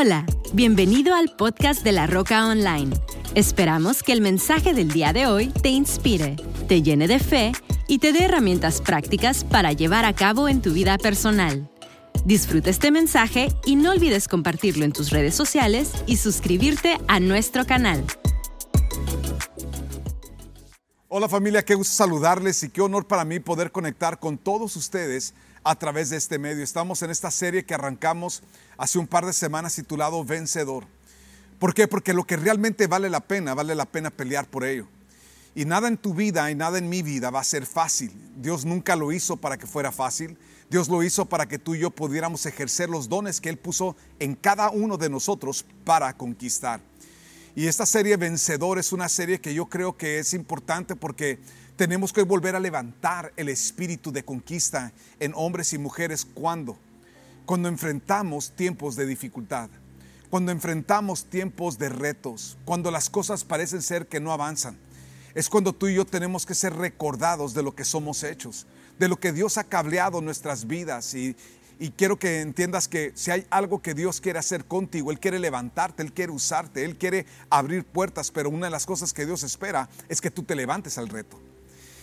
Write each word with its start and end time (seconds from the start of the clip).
Hola, 0.00 0.24
bienvenido 0.52 1.12
al 1.12 1.34
podcast 1.34 1.82
de 1.82 1.90
La 1.90 2.06
Roca 2.06 2.46
Online. 2.46 2.96
Esperamos 3.34 4.04
que 4.04 4.12
el 4.12 4.20
mensaje 4.20 4.72
del 4.72 4.92
día 4.92 5.12
de 5.12 5.26
hoy 5.26 5.48
te 5.48 5.70
inspire, 5.70 6.36
te 6.68 6.82
llene 6.82 7.08
de 7.08 7.18
fe 7.18 7.50
y 7.88 7.98
te 7.98 8.12
dé 8.12 8.26
herramientas 8.26 8.80
prácticas 8.80 9.42
para 9.42 9.72
llevar 9.72 10.04
a 10.04 10.14
cabo 10.14 10.48
en 10.48 10.62
tu 10.62 10.72
vida 10.72 10.98
personal. 10.98 11.68
Disfruta 12.24 12.70
este 12.70 12.92
mensaje 12.92 13.48
y 13.66 13.74
no 13.74 13.90
olvides 13.90 14.28
compartirlo 14.28 14.84
en 14.84 14.92
tus 14.92 15.10
redes 15.10 15.34
sociales 15.34 15.90
y 16.06 16.18
suscribirte 16.18 16.96
a 17.08 17.18
nuestro 17.18 17.66
canal. 17.66 18.04
Hola 21.08 21.28
familia, 21.28 21.64
qué 21.64 21.74
gusto 21.74 21.96
saludarles 21.96 22.62
y 22.62 22.68
qué 22.68 22.82
honor 22.82 23.08
para 23.08 23.24
mí 23.24 23.40
poder 23.40 23.72
conectar 23.72 24.20
con 24.20 24.38
todos 24.38 24.76
ustedes 24.76 25.34
a 25.68 25.74
través 25.74 26.08
de 26.08 26.16
este 26.16 26.38
medio. 26.38 26.64
Estamos 26.64 27.02
en 27.02 27.10
esta 27.10 27.30
serie 27.30 27.66
que 27.66 27.74
arrancamos 27.74 28.42
hace 28.78 28.98
un 28.98 29.06
par 29.06 29.26
de 29.26 29.34
semanas 29.34 29.74
titulado 29.74 30.24
Vencedor. 30.24 30.86
¿Por 31.58 31.74
qué? 31.74 31.86
Porque 31.86 32.14
lo 32.14 32.24
que 32.24 32.38
realmente 32.38 32.86
vale 32.86 33.10
la 33.10 33.20
pena, 33.20 33.52
vale 33.52 33.74
la 33.74 33.84
pena 33.84 34.08
pelear 34.08 34.46
por 34.48 34.64
ello. 34.64 34.88
Y 35.54 35.66
nada 35.66 35.88
en 35.88 35.98
tu 35.98 36.14
vida 36.14 36.50
y 36.50 36.54
nada 36.54 36.78
en 36.78 36.88
mi 36.88 37.02
vida 37.02 37.28
va 37.28 37.40
a 37.40 37.44
ser 37.44 37.66
fácil. 37.66 38.10
Dios 38.36 38.64
nunca 38.64 38.96
lo 38.96 39.12
hizo 39.12 39.36
para 39.36 39.58
que 39.58 39.66
fuera 39.66 39.92
fácil. 39.92 40.38
Dios 40.70 40.88
lo 40.88 41.02
hizo 41.02 41.26
para 41.26 41.46
que 41.46 41.58
tú 41.58 41.74
y 41.74 41.80
yo 41.80 41.90
pudiéramos 41.90 42.46
ejercer 42.46 42.88
los 42.88 43.10
dones 43.10 43.38
que 43.38 43.50
Él 43.50 43.58
puso 43.58 43.94
en 44.20 44.36
cada 44.36 44.70
uno 44.70 44.96
de 44.96 45.10
nosotros 45.10 45.66
para 45.84 46.16
conquistar. 46.16 46.80
Y 47.54 47.66
esta 47.66 47.84
serie 47.84 48.16
Vencedor 48.16 48.78
es 48.78 48.94
una 48.94 49.10
serie 49.10 49.38
que 49.38 49.52
yo 49.52 49.66
creo 49.66 49.98
que 49.98 50.18
es 50.18 50.32
importante 50.32 50.96
porque 50.96 51.38
tenemos 51.78 52.12
que 52.12 52.22
volver 52.22 52.56
a 52.56 52.60
levantar 52.60 53.32
el 53.36 53.48
espíritu 53.48 54.10
de 54.10 54.24
conquista 54.24 54.92
en 55.20 55.32
hombres 55.36 55.72
y 55.72 55.78
mujeres 55.78 56.26
cuando 56.26 56.76
cuando 57.46 57.70
enfrentamos 57.70 58.50
tiempos 58.50 58.94
de 58.94 59.06
dificultad, 59.06 59.70
cuando 60.28 60.52
enfrentamos 60.52 61.24
tiempos 61.24 61.78
de 61.78 61.88
retos, 61.88 62.58
cuando 62.66 62.90
las 62.90 63.08
cosas 63.08 63.42
parecen 63.42 63.80
ser 63.80 64.06
que 64.06 64.20
no 64.20 64.32
avanzan. 64.32 64.76
Es 65.34 65.48
cuando 65.48 65.72
tú 65.72 65.86
y 65.86 65.94
yo 65.94 66.04
tenemos 66.04 66.44
que 66.44 66.54
ser 66.54 66.74
recordados 66.74 67.54
de 67.54 67.62
lo 67.62 67.74
que 67.74 67.86
somos 67.86 68.22
hechos, 68.22 68.66
de 68.98 69.08
lo 69.08 69.18
que 69.18 69.32
Dios 69.32 69.56
ha 69.56 69.64
cableado 69.64 70.20
nuestras 70.20 70.66
vidas 70.66 71.14
y, 71.14 71.36
y 71.78 71.92
quiero 71.92 72.18
que 72.18 72.42
entiendas 72.42 72.86
que 72.86 73.12
si 73.14 73.30
hay 73.30 73.46
algo 73.48 73.80
que 73.80 73.94
Dios 73.94 74.20
quiere 74.20 74.40
hacer 74.40 74.66
contigo, 74.66 75.10
Él 75.10 75.18
quiere 75.18 75.38
levantarte, 75.38 76.02
Él 76.02 76.12
quiere 76.12 76.32
usarte, 76.32 76.84
Él 76.84 76.98
quiere 76.98 77.24
abrir 77.48 77.86
puertas, 77.86 78.30
pero 78.30 78.50
una 78.50 78.66
de 78.66 78.72
las 78.72 78.84
cosas 78.84 79.14
que 79.14 79.24
Dios 79.24 79.42
espera 79.42 79.88
es 80.10 80.20
que 80.20 80.30
tú 80.30 80.42
te 80.42 80.54
levantes 80.54 80.98
al 80.98 81.08
reto. 81.08 81.47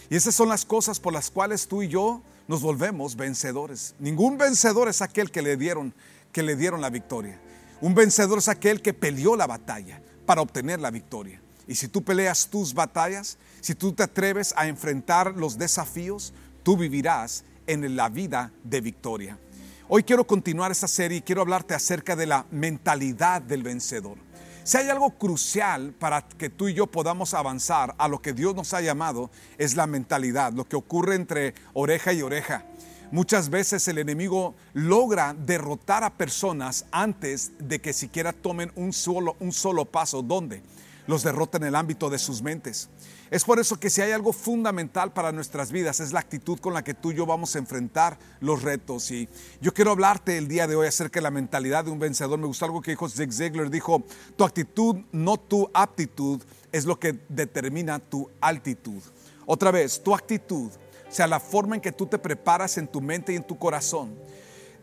Y 0.10 0.16
esas 0.16 0.36
son 0.36 0.50
las 0.50 0.66
cosas 0.66 1.00
por 1.00 1.14
las 1.14 1.32
cuales 1.32 1.68
tú 1.68 1.84
y 1.84 1.88
yo 1.88 2.22
nos 2.48 2.62
volvemos 2.62 3.16
vencedores. 3.16 3.96
Ningún 4.00 4.38
vencedor 4.38 4.88
es 4.88 5.02
aquel 5.02 5.32
que 5.32 5.42
le 5.42 5.58
dieron 5.58 5.94
que 6.36 6.44
le 6.44 6.58
dieron 6.58 6.82
la 6.82 6.90
victoria. 6.90 7.40
Un 7.80 7.96
vencedor 7.96 8.40
es 8.40 8.50
aquel 8.50 8.82
que 8.82 8.94
peleó 8.94 9.38
la 9.38 9.48
batalla 9.48 10.02
para 10.26 10.42
obtener 10.42 10.82
la 10.82 10.92
victoria. 10.92 11.40
Y 11.66 11.76
si 11.76 11.88
tú 11.88 12.04
peleas 12.04 12.50
tus 12.50 12.74
batallas, 12.74 13.38
si 13.62 13.74
tú 13.74 13.94
te 13.94 14.04
atreves 14.04 14.54
a 14.58 14.68
enfrentar 14.68 15.34
los 15.38 15.58
desafíos, 15.58 16.34
tú 16.62 16.76
vivirás 16.76 17.46
en 17.68 17.96
la 17.96 18.10
vida 18.10 18.52
de 18.66 18.82
victoria. 18.82 19.40
Hoy 19.88 20.04
quiero 20.04 20.28
continuar 20.28 20.72
esta 20.72 20.90
serie 20.90 21.20
y 21.20 21.22
quiero 21.22 21.42
hablarte 21.42 21.74
acerca 21.74 22.18
de 22.18 22.26
la 22.26 22.46
mentalidad 22.52 23.42
del 23.42 23.64
vencedor. 23.64 24.18
Si 24.66 24.78
hay 24.78 24.90
algo 24.90 25.12
crucial 25.12 25.94
para 25.94 26.28
que 26.28 26.50
tú 26.50 26.68
y 26.68 26.74
yo 26.74 26.88
podamos 26.88 27.36
avanzar 27.36 27.94
a 28.00 28.08
lo 28.08 28.20
que 28.24 28.34
Dios 28.34 28.56
nos 28.56 28.74
ha 28.74 28.82
llamado, 28.82 29.30
es 29.60 29.76
la 29.76 29.86
mentalidad, 29.86 30.54
lo 30.54 30.68
que 30.68 30.76
ocurre 30.76 31.14
entre 31.14 31.54
oreja 31.74 32.14
y 32.14 32.24
oreja. 32.24 32.66
Muchas 33.12 33.52
veces 33.52 33.88
el 33.88 34.00
enemigo 34.00 34.56
logra 34.74 35.36
derrotar 35.38 36.04
a 36.04 36.18
personas 36.18 36.88
antes 36.92 37.52
de 37.60 37.80
que 37.80 37.94
siquiera 37.94 38.34
tomen 38.34 38.72
un 38.76 38.92
solo, 38.92 39.36
un 39.40 39.52
solo 39.52 39.86
paso. 39.86 40.24
¿Dónde? 40.24 40.64
Los 41.08 41.24
derrota 41.24 41.58
en 41.58 41.66
el 41.66 41.76
ámbito 41.76 42.10
de 42.10 42.18
sus 42.18 42.42
mentes. 42.42 42.90
Es 43.32 43.44
por 43.44 43.60
eso 43.60 43.80
que 43.80 43.90
si 43.90 44.02
hay 44.02 44.12
algo 44.12 44.34
fundamental 44.34 45.14
para 45.14 45.32
nuestras 45.32 45.72
vidas 45.72 46.00
es 46.00 46.14
la 46.14 46.20
actitud 46.20 46.60
con 46.60 46.74
la 46.74 46.84
que 46.84 46.94
tú 46.94 47.12
y 47.12 47.16
yo 47.16 47.26
vamos 47.26 47.56
a 47.56 47.60
enfrentar 47.60 48.18
los 48.40 48.64
retos. 48.64 49.12
Y 49.12 49.30
yo 49.62 49.74
quiero 49.74 49.92
hablarte 49.92 50.38
el 50.38 50.48
día 50.48 50.68
de 50.68 50.76
hoy 50.76 50.88
acerca 50.88 51.20
de 51.20 51.24
la 51.24 51.32
mentalidad 51.32 51.86
de 51.86 51.92
un 51.92 52.00
vencedor. 52.00 52.40
Me 52.40 52.48
gustó 52.48 52.66
algo 52.66 52.82
que 52.82 52.92
dijo 52.92 53.10
Zig 53.10 53.32
Ziglar. 53.32 53.70
Dijo, 53.70 54.04
tu 54.36 54.44
actitud, 54.44 54.98
no 55.12 55.38
tu 55.38 55.70
aptitud, 55.74 56.42
es 56.72 56.86
lo 56.86 57.00
que 57.00 57.20
determina 57.30 58.00
tu 58.00 58.30
altitud. 58.42 59.02
Otra 59.46 59.72
vez, 59.72 60.02
tu 60.02 60.14
actitud, 60.14 60.72
o 61.08 61.12
sea, 61.12 61.28
la 61.28 61.40
forma 61.40 61.76
en 61.76 61.82
que 61.82 61.92
tú 61.92 62.06
te 62.06 62.18
preparas 62.18 62.78
en 62.78 62.88
tu 62.88 63.00
mente 63.00 63.34
y 63.34 63.36
en 63.36 63.46
tu 63.46 63.58
corazón. 63.58 64.16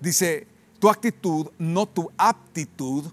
Dice, 0.00 0.46
tu 0.78 0.88
actitud, 0.88 1.48
no 1.58 1.86
tu 1.86 2.10
aptitud, 2.16 3.04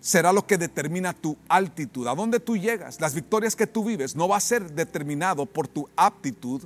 será 0.00 0.32
lo 0.32 0.46
que 0.46 0.58
determina 0.58 1.12
tu 1.12 1.36
altitud, 1.48 2.06
a 2.06 2.14
dónde 2.14 2.40
tú 2.40 2.56
llegas. 2.56 3.00
Las 3.00 3.14
victorias 3.14 3.54
que 3.54 3.66
tú 3.66 3.84
vives 3.84 4.16
no 4.16 4.28
va 4.28 4.36
a 4.36 4.40
ser 4.40 4.72
determinado 4.72 5.46
por 5.46 5.68
tu 5.68 5.88
aptitud, 5.96 6.62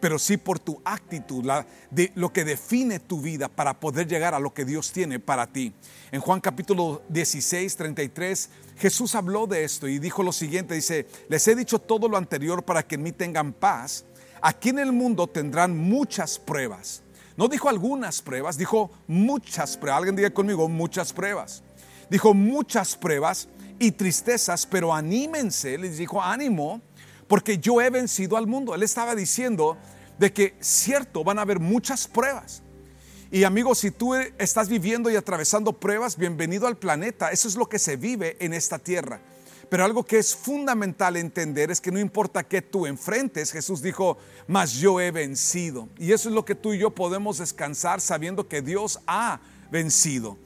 pero 0.00 0.18
sí 0.18 0.36
por 0.36 0.58
tu 0.58 0.80
actitud, 0.84 1.44
de, 1.90 2.12
lo 2.14 2.32
que 2.32 2.44
define 2.44 2.98
tu 3.00 3.20
vida 3.20 3.48
para 3.48 3.78
poder 3.80 4.06
llegar 4.06 4.34
a 4.34 4.40
lo 4.40 4.52
que 4.52 4.64
Dios 4.64 4.92
tiene 4.92 5.18
para 5.18 5.46
ti. 5.46 5.72
En 6.12 6.20
Juan 6.20 6.40
capítulo 6.40 7.02
16, 7.08 7.76
33, 7.76 8.50
Jesús 8.76 9.14
habló 9.14 9.46
de 9.46 9.64
esto 9.64 9.88
y 9.88 9.98
dijo 9.98 10.22
lo 10.22 10.32
siguiente, 10.32 10.74
dice, 10.74 11.06
les 11.28 11.46
he 11.48 11.54
dicho 11.54 11.78
todo 11.78 12.08
lo 12.08 12.16
anterior 12.16 12.64
para 12.64 12.82
que 12.82 12.96
en 12.96 13.02
mí 13.02 13.12
tengan 13.12 13.52
paz. 13.52 14.04
Aquí 14.42 14.68
en 14.68 14.78
el 14.78 14.92
mundo 14.92 15.26
tendrán 15.26 15.76
muchas 15.76 16.38
pruebas. 16.38 17.02
No 17.36 17.48
dijo 17.48 17.68
algunas 17.68 18.22
pruebas, 18.22 18.56
dijo 18.56 18.90
muchas 19.08 19.76
pruebas. 19.76 19.98
Alguien 19.98 20.16
diga 20.16 20.30
conmigo, 20.30 20.68
muchas 20.68 21.12
pruebas. 21.12 21.62
Dijo 22.10 22.34
muchas 22.34 22.96
pruebas 22.96 23.48
y 23.78 23.92
tristezas, 23.92 24.66
pero 24.66 24.94
anímense, 24.94 25.78
les 25.78 25.98
dijo 25.98 26.22
ánimo, 26.22 26.80
porque 27.26 27.58
yo 27.58 27.80
he 27.80 27.90
vencido 27.90 28.36
al 28.36 28.46
mundo. 28.46 28.74
Él 28.74 28.82
estaba 28.82 29.14
diciendo 29.14 29.76
de 30.18 30.32
que 30.32 30.56
cierto, 30.60 31.24
van 31.24 31.38
a 31.38 31.42
haber 31.42 31.60
muchas 31.60 32.06
pruebas. 32.06 32.62
Y 33.30 33.44
amigos, 33.44 33.78
si 33.78 33.90
tú 33.90 34.14
estás 34.14 34.68
viviendo 34.68 35.10
y 35.10 35.16
atravesando 35.16 35.72
pruebas, 35.72 36.16
bienvenido 36.16 36.68
al 36.68 36.76
planeta. 36.76 37.30
Eso 37.30 37.48
es 37.48 37.56
lo 37.56 37.68
que 37.68 37.80
se 37.80 37.96
vive 37.96 38.36
en 38.38 38.54
esta 38.54 38.78
tierra. 38.78 39.20
Pero 39.68 39.84
algo 39.84 40.04
que 40.04 40.18
es 40.18 40.36
fundamental 40.36 41.16
entender 41.16 41.70
es 41.70 41.80
que 41.80 41.90
no 41.90 41.98
importa 41.98 42.44
que 42.44 42.62
tú 42.62 42.86
enfrentes, 42.86 43.50
Jesús 43.50 43.82
dijo, 43.82 44.18
mas 44.46 44.74
yo 44.74 45.00
he 45.00 45.10
vencido. 45.10 45.88
Y 45.98 46.12
eso 46.12 46.28
es 46.28 46.34
lo 46.34 46.44
que 46.44 46.54
tú 46.54 46.74
y 46.74 46.78
yo 46.78 46.90
podemos 46.90 47.38
descansar 47.38 48.00
sabiendo 48.00 48.46
que 48.46 48.62
Dios 48.62 49.00
ha 49.06 49.40
vencido. 49.72 50.38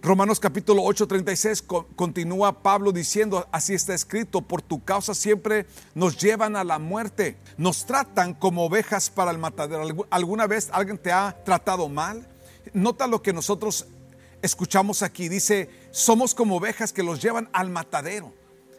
Romanos 0.00 0.38
capítulo 0.38 0.84
8, 0.84 1.08
36 1.08 1.64
continúa 1.96 2.62
Pablo 2.62 2.92
diciendo, 2.92 3.48
así 3.50 3.74
está 3.74 3.94
escrito, 3.94 4.40
por 4.42 4.62
tu 4.62 4.84
causa 4.84 5.12
siempre 5.12 5.66
nos 5.94 6.16
llevan 6.16 6.54
a 6.54 6.62
la 6.62 6.78
muerte, 6.78 7.36
nos 7.56 7.84
tratan 7.84 8.32
como 8.32 8.64
ovejas 8.64 9.10
para 9.10 9.32
el 9.32 9.38
matadero. 9.38 10.06
¿Alguna 10.10 10.46
vez 10.46 10.68
alguien 10.72 10.98
te 10.98 11.10
ha 11.10 11.36
tratado 11.44 11.88
mal? 11.88 12.28
Nota 12.72 13.08
lo 13.08 13.22
que 13.22 13.32
nosotros 13.32 13.86
escuchamos 14.40 15.02
aquí, 15.02 15.28
dice, 15.28 15.68
somos 15.90 16.32
como 16.32 16.56
ovejas 16.56 16.92
que 16.92 17.02
los 17.02 17.20
llevan 17.20 17.48
al 17.52 17.68
matadero. 17.68 18.32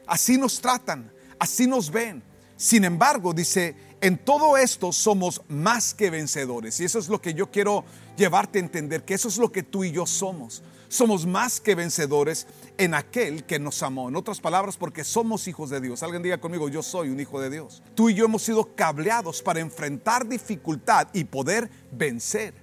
Así 0.07 0.37
nos 0.37 0.61
tratan, 0.61 1.11
así 1.37 1.67
nos 1.67 1.91
ven. 1.91 2.23
Sin 2.59 2.83
embargo, 2.83 3.33
dice, 3.33 3.73
en 4.01 4.17
todo 4.17 4.57
esto 4.57 4.91
somos 4.91 5.41
más 5.47 5.93
que 5.93 6.09
vencedores. 6.09 6.77
Y 6.81 6.83
eso 6.83 6.99
es 6.99 7.07
lo 7.07 7.21
que 7.21 7.33
yo 7.33 7.49
quiero 7.49 7.85
llevarte 8.17 8.59
a 8.59 8.61
entender, 8.61 9.05
que 9.05 9.13
eso 9.13 9.29
es 9.29 9.37
lo 9.37 9.49
que 9.49 9.63
tú 9.63 9.85
y 9.85 9.91
yo 9.91 10.05
somos 10.05 10.61
somos 10.89 11.25
más 11.25 11.61
que 11.61 11.75
vencedores 11.75 12.47
en 12.77 12.93
aquel 12.95 13.45
que 13.45 13.59
nos 13.59 13.81
amó. 13.83 14.09
En 14.09 14.15
otras 14.15 14.41
palabras, 14.41 14.75
porque 14.75 15.03
somos 15.03 15.47
hijos 15.47 15.69
de 15.69 15.79
Dios. 15.79 16.03
Alguien 16.03 16.23
diga 16.23 16.39
conmigo, 16.39 16.67
yo 16.67 16.83
soy 16.83 17.09
un 17.09 17.19
hijo 17.19 17.39
de 17.39 17.49
Dios. 17.49 17.81
Tú 17.95 18.09
y 18.09 18.15
yo 18.15 18.25
hemos 18.25 18.41
sido 18.41 18.75
cableados 18.75 19.41
para 19.41 19.59
enfrentar 19.59 20.27
dificultad 20.27 21.07
y 21.13 21.23
poder 21.23 21.69
vencer. 21.91 22.55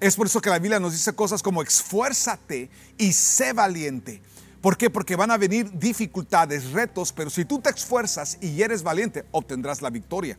Es 0.00 0.16
por 0.16 0.26
eso 0.26 0.40
que 0.40 0.50
la 0.50 0.58
Biblia 0.58 0.80
nos 0.80 0.92
dice 0.92 1.12
cosas 1.14 1.42
como 1.42 1.62
esfuérzate 1.62 2.70
y 2.96 3.12
sé 3.12 3.52
valiente. 3.52 4.22
¿Por 4.64 4.78
qué? 4.78 4.88
Porque 4.88 5.14
van 5.14 5.30
a 5.30 5.36
venir 5.36 5.70
dificultades, 5.78 6.72
retos, 6.72 7.12
pero 7.12 7.28
si 7.28 7.44
tú 7.44 7.60
te 7.60 7.68
esfuerzas 7.68 8.38
y 8.40 8.62
eres 8.62 8.82
valiente, 8.82 9.26
obtendrás 9.30 9.82
la 9.82 9.90
victoria. 9.90 10.38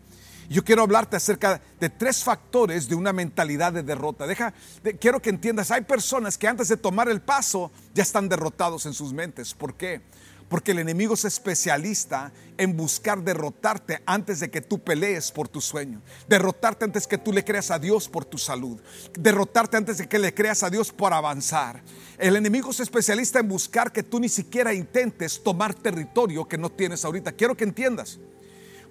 Yo 0.49 0.63
quiero 0.63 0.81
hablarte 0.81 1.15
acerca 1.15 1.61
de 1.79 1.91
tres 1.91 2.23
factores 2.23 2.89
de 2.89 2.95
una 2.95 3.13
mentalidad 3.13 3.71
de 3.71 3.83
derrota. 3.83 4.25
Deja, 4.25 4.51
quiero 4.99 5.21
que 5.21 5.29
entiendas, 5.29 5.69
hay 5.69 5.81
personas 5.81 6.39
que 6.39 6.47
antes 6.47 6.69
de 6.69 6.77
tomar 6.77 7.07
el 7.07 7.21
paso 7.21 7.71
ya 7.93 8.01
están 8.01 8.27
derrotados 8.27 8.87
en 8.87 8.95
sus 8.95 9.13
mentes. 9.13 9.53
¿Por 9.53 9.75
qué? 9.75 10.01
Porque 10.49 10.71
el 10.71 10.79
enemigo 10.79 11.15
es 11.15 11.25
especialista 11.25 12.31
en 12.57 12.77
buscar 12.77 13.23
derrotarte 13.23 14.03
antes 14.05 14.39
de 14.39 14.51
que 14.51 14.61
tú 14.61 14.79
pelees 14.79 15.31
por 15.31 15.47
tu 15.47 15.59
sueño. 15.59 16.01
Derrotarte 16.27 16.85
antes 16.85 17.07
que 17.07 17.17
tú 17.17 17.33
le 17.33 17.43
creas 17.43 17.71
a 17.71 17.79
Dios 17.79 18.07
por 18.07 18.25
tu 18.25 18.37
salud. 18.37 18.79
Derrotarte 19.17 19.77
antes 19.77 19.97
de 19.97 20.07
que 20.07 20.19
le 20.19 20.33
creas 20.33 20.61
a 20.61 20.69
Dios 20.69 20.91
por 20.91 21.13
avanzar. 21.13 21.81
El 22.17 22.35
enemigo 22.35 22.69
es 22.69 22.79
especialista 22.79 23.39
en 23.39 23.47
buscar 23.47 23.91
que 23.91 24.03
tú 24.03 24.19
ni 24.19 24.29
siquiera 24.29 24.73
intentes 24.73 25.41
tomar 25.43 25.73
territorio 25.73 26.47
que 26.47 26.57
no 26.57 26.71
tienes 26.71 27.03
ahorita. 27.03 27.31
Quiero 27.31 27.57
que 27.57 27.63
entiendas. 27.63 28.19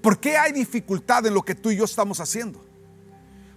¿Por 0.02 0.18
qué 0.18 0.36
hay 0.36 0.52
dificultad 0.52 1.24
en 1.26 1.34
lo 1.34 1.42
que 1.42 1.54
tú 1.54 1.70
y 1.70 1.76
yo 1.76 1.84
estamos 1.84 2.20
haciendo? 2.20 2.62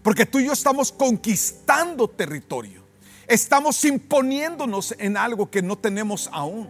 Porque 0.03 0.25
tú 0.25 0.39
y 0.39 0.45
yo 0.45 0.53
estamos 0.53 0.91
conquistando 0.91 2.07
territorio. 2.07 2.83
Estamos 3.27 3.83
imponiéndonos 3.83 4.95
en 4.99 5.17
algo 5.17 5.51
que 5.51 5.61
no 5.61 5.77
tenemos 5.77 6.29
aún. 6.31 6.69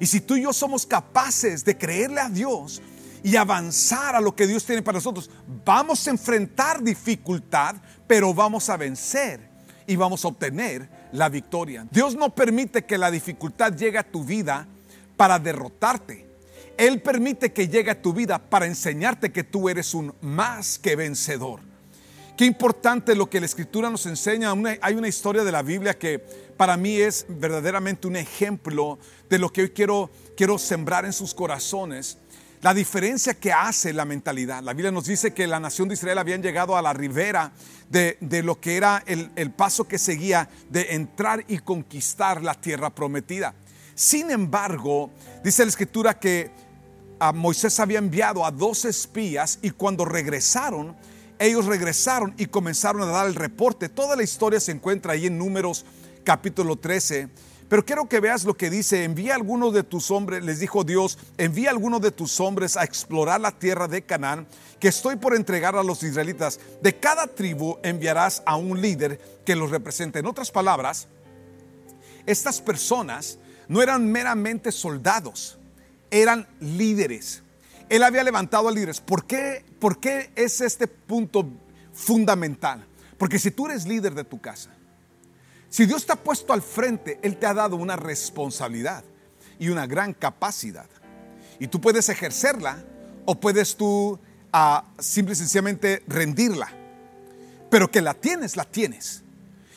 Y 0.00 0.06
si 0.06 0.20
tú 0.20 0.36
y 0.36 0.42
yo 0.42 0.52
somos 0.52 0.86
capaces 0.86 1.64
de 1.64 1.76
creerle 1.76 2.20
a 2.20 2.28
Dios 2.28 2.82
y 3.22 3.36
avanzar 3.36 4.14
a 4.14 4.20
lo 4.20 4.34
que 4.34 4.46
Dios 4.46 4.64
tiene 4.64 4.82
para 4.82 4.98
nosotros, 4.98 5.30
vamos 5.64 6.06
a 6.06 6.10
enfrentar 6.10 6.82
dificultad, 6.82 7.76
pero 8.06 8.34
vamos 8.34 8.68
a 8.68 8.76
vencer 8.76 9.48
y 9.86 9.96
vamos 9.96 10.24
a 10.24 10.28
obtener 10.28 10.88
la 11.12 11.28
victoria. 11.28 11.86
Dios 11.90 12.16
no 12.16 12.34
permite 12.34 12.84
que 12.84 12.98
la 12.98 13.10
dificultad 13.10 13.74
llegue 13.74 13.98
a 13.98 14.10
tu 14.10 14.24
vida 14.24 14.66
para 15.16 15.38
derrotarte. 15.38 16.26
Él 16.76 17.00
permite 17.02 17.52
que 17.52 17.68
llegue 17.68 17.92
a 17.92 18.02
tu 18.02 18.12
vida 18.12 18.38
para 18.38 18.66
enseñarte 18.66 19.30
que 19.30 19.44
tú 19.44 19.68
eres 19.68 19.94
un 19.94 20.12
más 20.20 20.78
que 20.78 20.96
vencedor. 20.96 21.60
Qué 22.36 22.44
importante 22.44 23.14
lo 23.14 23.30
que 23.30 23.38
la 23.38 23.46
escritura 23.46 23.90
nos 23.90 24.06
enseña. 24.06 24.52
hay 24.80 24.94
una 24.94 25.06
historia 25.06 25.44
de 25.44 25.52
la 25.52 25.62
Biblia 25.62 25.96
que 25.96 26.18
para 26.56 26.76
mí 26.76 26.96
es 26.96 27.26
verdaderamente 27.28 28.08
un 28.08 28.16
ejemplo 28.16 28.98
de 29.34 29.40
lo 29.40 29.52
que 29.52 29.62
hoy 29.62 29.70
quiero, 29.70 30.12
quiero 30.36 30.58
sembrar 30.58 31.04
en 31.04 31.12
sus 31.12 31.34
corazones. 31.34 32.18
La 32.62 32.72
diferencia 32.72 33.34
que 33.34 33.52
hace 33.52 33.92
la 33.92 34.04
mentalidad. 34.04 34.62
La 34.62 34.74
Biblia 34.74 34.92
nos 34.92 35.06
dice 35.06 35.34
que 35.34 35.48
la 35.48 35.58
nación 35.58 35.88
de 35.88 35.94
Israel 35.94 36.18
habían 36.18 36.40
llegado 36.40 36.76
a 36.76 36.82
la 36.82 36.92
ribera 36.92 37.50
de, 37.90 38.16
lo 38.44 38.60
que 38.60 38.76
era 38.76 39.02
el, 39.06 39.32
el 39.34 39.50
paso 39.50 39.88
que 39.88 39.98
seguía 39.98 40.48
de 40.70 40.94
entrar 40.94 41.44
y 41.48 41.58
conquistar 41.58 42.44
la 42.44 42.54
tierra 42.54 42.90
prometida. 42.90 43.56
Sin 43.96 44.30
embargo, 44.30 45.10
dice 45.42 45.64
la 45.64 45.70
escritura 45.70 46.16
que 46.16 46.52
a 47.18 47.32
Moisés 47.32 47.80
había 47.80 47.98
enviado 47.98 48.46
a 48.46 48.52
dos 48.52 48.84
espías 48.84 49.58
y 49.62 49.70
cuando 49.70 50.04
regresaron, 50.04 50.94
ellos 51.40 51.66
regresaron 51.66 52.34
y 52.38 52.46
comenzaron 52.46 53.02
a 53.02 53.06
dar 53.06 53.26
el 53.26 53.34
reporte. 53.34 53.88
Toda 53.88 54.14
la 54.14 54.22
historia 54.22 54.60
se 54.60 54.70
encuentra 54.70 55.14
ahí 55.14 55.26
en 55.26 55.36
Números 55.38 55.84
capítulo 56.22 56.76
13. 56.76 57.30
Pero 57.68 57.84
quiero 57.84 58.08
que 58.08 58.20
veas 58.20 58.44
lo 58.44 58.54
que 58.54 58.68
dice, 58.68 59.04
envía 59.04 59.32
a 59.32 59.36
algunos 59.36 59.72
de 59.72 59.82
tus 59.82 60.10
hombres, 60.10 60.44
les 60.44 60.60
dijo 60.60 60.84
Dios, 60.84 61.18
envía 61.38 61.70
a 61.70 61.72
algunos 61.72 62.00
de 62.02 62.10
tus 62.10 62.38
hombres 62.40 62.76
a 62.76 62.84
explorar 62.84 63.40
la 63.40 63.52
tierra 63.52 63.88
de 63.88 64.02
Canaán, 64.02 64.46
que 64.78 64.88
estoy 64.88 65.16
por 65.16 65.34
entregar 65.34 65.74
a 65.74 65.82
los 65.82 66.02
israelitas. 66.02 66.60
De 66.82 66.98
cada 66.98 67.26
tribu 67.26 67.78
enviarás 67.82 68.42
a 68.44 68.56
un 68.56 68.80
líder 68.80 69.18
que 69.46 69.56
los 69.56 69.70
represente. 69.70 70.18
En 70.18 70.26
otras 70.26 70.50
palabras, 70.50 71.08
estas 72.26 72.60
personas 72.60 73.38
no 73.66 73.80
eran 73.80 74.10
meramente 74.10 74.70
soldados, 74.70 75.58
eran 76.10 76.46
líderes. 76.60 77.42
Él 77.88 78.02
había 78.02 78.24
levantado 78.24 78.68
a 78.68 78.72
líderes. 78.72 79.00
¿Por 79.00 79.24
qué, 79.26 79.64
¿Por 79.78 80.00
qué 80.00 80.30
es 80.36 80.60
este 80.60 80.86
punto 80.86 81.48
fundamental? 81.92 82.84
Porque 83.16 83.38
si 83.38 83.50
tú 83.50 83.66
eres 83.66 83.86
líder 83.86 84.14
de 84.14 84.24
tu 84.24 84.40
casa, 84.40 84.73
si 85.74 85.86
Dios 85.86 86.06
te 86.06 86.12
ha 86.12 86.22
puesto 86.22 86.52
al 86.52 86.62
frente, 86.62 87.18
Él 87.20 87.36
te 87.36 87.46
ha 87.46 87.52
dado 87.52 87.74
una 87.74 87.96
responsabilidad 87.96 89.02
y 89.58 89.70
una 89.70 89.88
gran 89.88 90.14
capacidad. 90.14 90.88
Y 91.58 91.66
tú 91.66 91.80
puedes 91.80 92.08
ejercerla 92.08 92.84
o 93.24 93.40
puedes 93.40 93.74
tú 93.74 94.20
uh, 94.52 95.02
simple 95.02 95.32
y 95.32 95.36
sencillamente 95.36 96.04
rendirla. 96.06 96.68
Pero 97.72 97.90
que 97.90 98.02
la 98.02 98.14
tienes, 98.14 98.54
la 98.54 98.64
tienes. 98.64 99.24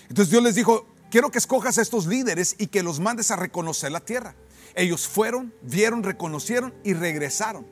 Entonces 0.07 0.29
Dios 0.29 0.43
les 0.43 0.53
dijo, 0.53 0.85
quiero 1.09 1.31
que 1.31 1.39
escojas 1.39 1.79
a 1.79 1.81
estos 1.81 2.05
líderes 2.05 2.53
y 2.59 2.67
que 2.67 2.83
los 2.83 2.99
mandes 2.99 3.31
a 3.31 3.35
reconocer 3.35 3.91
la 3.91 4.01
tierra. 4.01 4.35
Ellos 4.75 5.07
fueron, 5.07 5.51
vieron, 5.63 6.03
reconocieron 6.03 6.75
y 6.83 6.93
regresaron. 6.93 7.65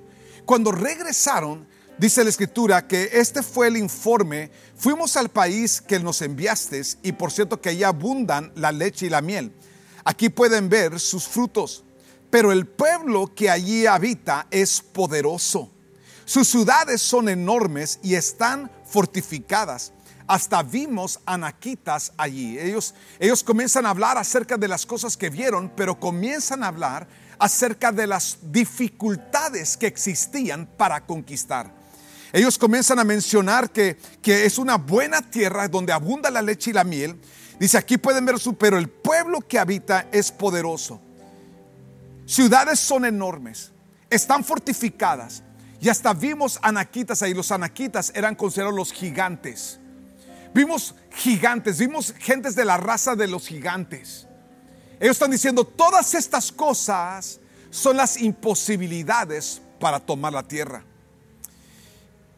Cuando 0.46 0.72
regresaron, 0.72 1.68
dice 1.98 2.24
la 2.24 2.30
escritura 2.30 2.88
que 2.88 3.10
este 3.14 3.44
fue 3.44 3.68
el 3.68 3.78
informe, 3.78 4.52
fuimos 4.76 5.16
al 5.18 5.30
país 5.30 5.82
que 5.82 6.00
nos 6.00 6.22
enviaste 6.22 6.82
y 7.04 7.12
por 7.14 7.32
cierto 7.32 7.62
que 7.62 7.70
allí 7.70 7.84
abundan 7.84 8.52
la 8.56 8.72
leche 8.72 9.06
y 9.08 9.10
la 9.10 9.22
miel. 9.22 9.52
Aquí 10.04 10.30
pueden 10.30 10.70
ver 10.70 11.00
sus 11.00 11.28
frutos, 11.28 11.84
pero 12.30 12.52
el 12.52 12.68
pueblo 12.68 13.34
que 13.34 13.50
allí 13.50 13.86
habita 13.86 14.48
es 14.52 14.82
poderoso. 14.82 15.72
Sus 16.26 16.48
ciudades 16.48 17.02
son 17.02 17.30
enormes 17.30 18.00
y 18.04 18.16
están 18.16 18.72
fortificadas 18.86 19.92
hasta 20.28 20.64
vimos 20.64 21.20
anaquitas 21.26 22.14
allí. 22.18 22.58
Ellos, 22.60 22.94
ellos 23.20 23.44
comienzan 23.44 23.86
a 23.86 23.92
hablar 23.92 24.18
acerca 24.18 24.58
de 24.58 24.68
las 24.68 24.86
cosas 24.86 25.18
que 25.18 25.30
vieron, 25.30 25.72
pero 25.76 26.00
comienzan 26.00 26.64
a 26.64 26.68
hablar 26.68 27.08
acerca 27.38 27.92
de 27.92 28.08
las 28.08 28.38
dificultades 28.42 29.78
que 29.78 29.88
existían 29.88 30.66
para 30.66 31.06
conquistar. 31.06 31.85
Ellos 32.36 32.58
comienzan 32.58 33.00
a 33.00 33.06
mencionar 33.06 33.70
que, 33.70 33.96
que 34.22 34.46
es 34.46 34.58
una 34.58 34.76
buena 34.76 35.22
tierra 35.22 35.70
donde 35.70 35.94
abunda 35.94 36.30
la 36.30 36.42
leche 36.42 36.72
y 36.72 36.74
la 36.74 36.84
miel. 36.84 37.18
Dice, 37.62 37.78
aquí 37.78 37.98
pueden 37.98 38.26
ver 38.26 38.40
su, 38.40 38.58
pero 38.58 38.78
el 38.78 38.90
pueblo 38.90 39.40
que 39.40 39.58
habita 39.58 40.10
es 40.12 40.34
poderoso. 40.34 41.00
Ciudades 42.26 42.78
son 42.78 43.06
enormes, 43.06 43.72
están 44.10 44.44
fortificadas. 44.44 45.44
Y 45.80 45.88
hasta 45.88 46.14
vimos 46.14 46.60
anaquitas 46.62 47.22
ahí. 47.22 47.34
Los 47.34 47.54
anaquitas 47.54 48.12
eran 48.14 48.36
considerados 48.36 48.76
los 48.76 48.92
gigantes. 48.92 49.80
Vimos 50.54 50.94
gigantes, 51.12 51.78
vimos 51.78 52.14
gentes 52.20 52.54
de 52.54 52.66
la 52.66 52.76
raza 52.76 53.16
de 53.16 53.28
los 53.28 53.48
gigantes. 53.48 54.28
Ellos 55.00 55.16
están 55.16 55.32
diciendo, 55.32 55.64
todas 55.64 56.14
estas 56.14 56.52
cosas 56.52 57.40
son 57.70 57.96
las 57.96 58.20
imposibilidades 58.20 59.62
para 59.80 60.02
tomar 60.02 60.34
la 60.34 60.44
tierra. 60.44 60.84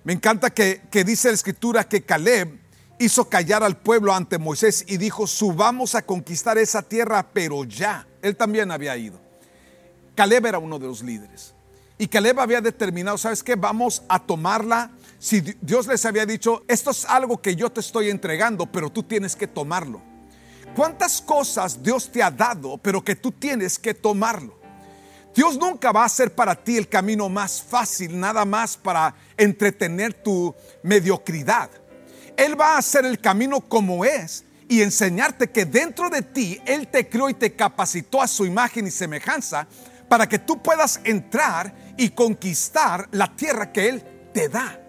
Me 0.08 0.14
encanta 0.14 0.52
que, 0.52 0.84
que 0.90 1.04
dice 1.04 1.28
la 1.28 1.34
escritura 1.34 1.84
que 1.84 2.02
Caleb 2.02 2.62
hizo 2.98 3.28
callar 3.28 3.62
al 3.62 3.76
pueblo 3.76 4.14
ante 4.14 4.38
Moisés 4.38 4.86
y 4.88 4.96
dijo, 4.96 5.28
subamos 5.28 5.96
a 5.96 6.02
conquistar 6.02 6.58
esa 6.58 6.82
tierra, 6.82 7.28
pero 7.34 7.66
ya. 7.66 8.08
Él 8.22 8.38
también 8.38 8.72
había 8.72 8.96
ido. 8.96 9.20
Caleb 10.16 10.46
era 10.46 10.60
uno 10.60 10.80
de 10.80 10.88
los 10.88 11.04
líderes. 11.04 11.54
Y 11.98 12.08
Caleb 12.08 12.40
había 12.40 12.62
determinado, 12.62 13.18
¿sabes 13.18 13.44
qué? 13.44 13.56
Vamos 13.56 14.02
a 14.08 14.26
tomarla 14.26 14.92
si 15.20 15.42
Dios 15.42 15.88
les 15.88 16.06
había 16.06 16.26
dicho, 16.26 16.64
esto 16.70 16.92
es 16.92 17.04
algo 17.04 17.42
que 17.42 17.58
yo 17.58 17.70
te 17.70 17.82
estoy 17.82 18.10
entregando, 18.10 18.66
pero 18.66 18.90
tú 18.90 19.04
tienes 19.04 19.36
que 19.36 19.48
tomarlo. 19.48 20.02
¿Cuántas 20.74 21.22
cosas 21.22 21.84
Dios 21.84 22.10
te 22.10 22.24
ha 22.24 22.32
dado, 22.32 22.78
pero 22.78 23.04
que 23.04 23.18
tú 23.18 23.34
tienes 23.34 23.78
que 23.78 23.94
tomarlo? 23.94 24.57
Dios 25.38 25.56
nunca 25.56 25.92
va 25.92 26.02
a 26.02 26.06
hacer 26.08 26.34
para 26.34 26.56
ti 26.56 26.78
el 26.78 26.90
camino 26.90 27.30
más 27.30 27.62
fácil, 27.62 28.20
nada 28.20 28.44
más 28.44 28.76
para 28.76 29.14
entretener 29.38 30.12
tu 30.12 30.56
mediocridad. 30.82 31.70
Él 32.36 32.60
va 32.60 32.74
a 32.74 32.78
hacer 32.80 33.06
el 33.06 33.20
camino 33.22 33.62
como 33.62 34.04
es 34.04 34.46
y 34.68 34.82
enseñarte 34.82 35.52
que 35.52 35.66
dentro 35.66 36.10
de 36.10 36.24
ti 36.24 36.60
Él 36.66 36.88
te 36.88 37.08
creó 37.08 37.30
y 37.30 37.36
te 37.36 37.56
capacitó 37.56 38.20
a 38.20 38.28
su 38.28 38.48
imagen 38.48 38.88
y 38.88 38.90
semejanza 38.90 39.68
para 40.10 40.28
que 40.28 40.40
tú 40.40 40.60
puedas 40.64 41.02
entrar 41.04 41.72
y 41.98 42.10
conquistar 42.10 43.08
la 43.12 43.36
tierra 43.36 43.72
que 43.72 43.90
Él 43.90 44.04
te 44.34 44.50
da. 44.50 44.82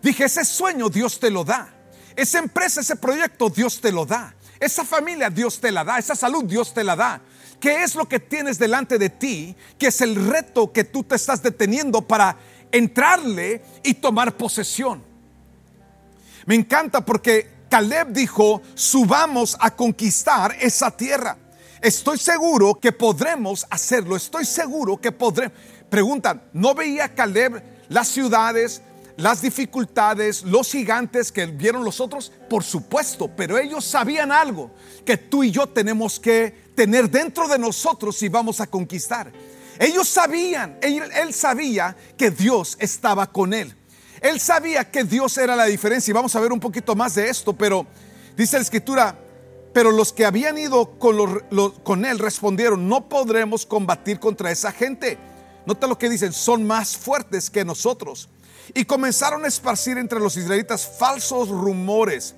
Dije, 0.00 0.26
ese 0.26 0.44
sueño 0.44 0.90
Dios 0.90 1.18
te 1.18 1.28
lo 1.28 1.42
da. 1.42 1.74
Esa 2.14 2.38
empresa, 2.38 2.82
ese 2.82 2.94
proyecto 2.94 3.50
Dios 3.50 3.80
te 3.80 3.90
lo 3.90 4.06
da. 4.06 4.32
Esa 4.60 4.84
familia 4.84 5.28
Dios 5.28 5.60
te 5.60 5.72
la 5.72 5.82
da. 5.82 5.98
Esa 5.98 6.14
salud 6.14 6.44
Dios 6.44 6.72
te 6.72 6.84
la 6.84 6.94
da. 6.94 7.20
¿Qué 7.62 7.84
es 7.84 7.94
lo 7.94 8.08
que 8.08 8.18
tienes 8.18 8.58
delante 8.58 8.98
de 8.98 9.08
ti? 9.08 9.54
Que 9.78 9.86
es 9.86 10.00
el 10.00 10.16
reto 10.16 10.72
que 10.72 10.82
tú 10.82 11.04
te 11.04 11.14
estás 11.14 11.40
deteniendo 11.44 12.02
para 12.02 12.36
entrarle 12.72 13.62
y 13.84 13.94
tomar 13.94 14.36
posesión. 14.36 15.00
Me 16.44 16.56
encanta 16.56 17.04
porque 17.04 17.48
Caleb 17.70 18.08
dijo, 18.08 18.62
subamos 18.74 19.56
a 19.60 19.76
conquistar 19.76 20.56
esa 20.58 20.90
tierra. 20.90 21.38
Estoy 21.80 22.18
seguro 22.18 22.74
que 22.80 22.90
podremos 22.90 23.64
hacerlo. 23.70 24.16
Estoy 24.16 24.44
seguro 24.44 25.00
que 25.00 25.12
podremos. 25.12 25.56
Preguntan, 25.88 26.42
¿no 26.52 26.74
veía 26.74 27.14
Caleb 27.14 27.62
las 27.88 28.08
ciudades, 28.08 28.82
las 29.16 29.40
dificultades, 29.40 30.42
los 30.42 30.72
gigantes 30.72 31.30
que 31.30 31.46
vieron 31.46 31.84
los 31.84 32.00
otros, 32.00 32.32
por 32.50 32.64
supuesto, 32.64 33.30
pero 33.36 33.56
ellos 33.56 33.84
sabían 33.84 34.32
algo 34.32 34.72
que 35.04 35.16
tú 35.16 35.44
y 35.44 35.52
yo 35.52 35.68
tenemos 35.68 36.18
que 36.18 36.61
tener 36.74 37.10
dentro 37.10 37.48
de 37.48 37.58
nosotros 37.58 38.16
si 38.16 38.28
vamos 38.28 38.60
a 38.60 38.66
conquistar. 38.66 39.32
Ellos 39.78 40.08
sabían, 40.08 40.78
él, 40.82 41.34
sabía 41.34 41.96
que 42.16 42.30
Dios 42.30 42.76
estaba 42.78 43.30
con 43.30 43.52
él. 43.52 43.74
Él 44.20 44.38
sabía 44.38 44.90
que 44.90 45.04
Dios 45.04 45.36
era 45.38 45.56
la 45.56 45.64
diferencia 45.64 46.10
y 46.10 46.14
vamos 46.14 46.36
a 46.36 46.40
ver 46.40 46.52
un 46.52 46.60
poquito 46.60 46.94
más 46.94 47.14
de 47.14 47.28
esto, 47.28 47.52
pero 47.52 47.86
dice 48.36 48.56
la 48.56 48.62
escritura, 48.62 49.18
pero 49.72 49.90
los 49.90 50.12
que 50.12 50.24
habían 50.24 50.58
ido 50.58 50.98
con, 50.98 51.40
con 51.82 52.04
él 52.04 52.18
respondieron, 52.18 52.88
no 52.88 53.08
podremos 53.08 53.66
combatir 53.66 54.20
contra 54.20 54.50
esa 54.50 54.70
gente. 54.70 55.18
Nota 55.66 55.86
lo 55.86 55.98
que 55.98 56.08
dicen, 56.08 56.32
son 56.32 56.66
más 56.66 56.96
fuertes 56.96 57.50
que 57.50 57.64
nosotros 57.64 58.28
y 58.74 58.84
comenzaron 58.84 59.44
a 59.44 59.48
esparcir 59.48 59.98
entre 59.98 60.20
los 60.20 60.36
israelitas 60.36 60.86
falsos 60.86 61.48
rumores. 61.48 62.34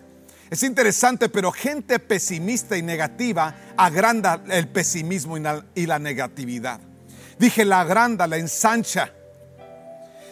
Es 0.50 0.62
interesante, 0.62 1.28
pero 1.28 1.50
gente 1.52 1.98
pesimista 1.98 2.76
y 2.76 2.82
negativa 2.82 3.54
agranda 3.76 4.42
el 4.50 4.68
pesimismo 4.68 5.36
y 5.74 5.86
la 5.86 5.98
negatividad. 5.98 6.80
Dije, 7.38 7.64
la 7.64 7.80
agranda, 7.80 8.26
la 8.26 8.36
ensancha. 8.36 9.12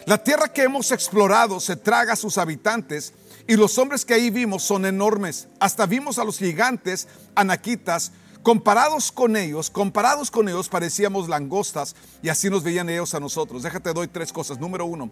La 0.05 0.23
tierra 0.23 0.49
que 0.49 0.63
hemos 0.63 0.91
explorado 0.91 1.59
se 1.59 1.75
traga 1.75 2.13
a 2.13 2.17
sus 2.17 2.37
habitantes 2.37 3.13
Y 3.45 3.57
los 3.57 3.77
hombres 3.77 4.05
que 4.05 4.13
ahí 4.13 4.29
vimos 4.29 4.63
son 4.63 4.85
enormes. 4.85 5.47
Hasta 5.59 5.85
vimos 5.85 6.17
a 6.17 6.23
los 6.23 6.37
gigantes, 6.37 7.07
anaquitas, 7.35 8.13
comparados 8.41 9.11
con 9.11 9.35
ellos, 9.35 9.69
comparados 9.69 10.31
con 10.31 10.47
ellos 10.47 10.69
parecíamos 10.69 11.27
langostas 11.27 11.95
y 12.21 12.29
así 12.29 12.49
nos 12.49 12.63
veían 12.63 12.89
ellos 12.89 13.13
a 13.13 13.19
nosotros. 13.19 13.63
Déjate 13.63 13.93
doy 13.93 14.07
tres 14.07 14.31
cosas. 14.31 14.59
Número 14.59 14.85
uno, 14.85 15.11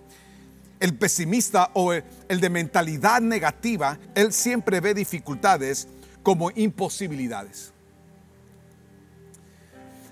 el 0.81 0.95
pesimista 0.95 1.69
o 1.75 1.93
el 1.93 2.41
de 2.41 2.49
mentalidad 2.49 3.21
negativa, 3.21 3.97
él 4.15 4.33
siempre 4.33 4.81
ve 4.81 4.93
dificultades 4.93 5.87
como 6.23 6.51
imposibilidades. 6.51 7.71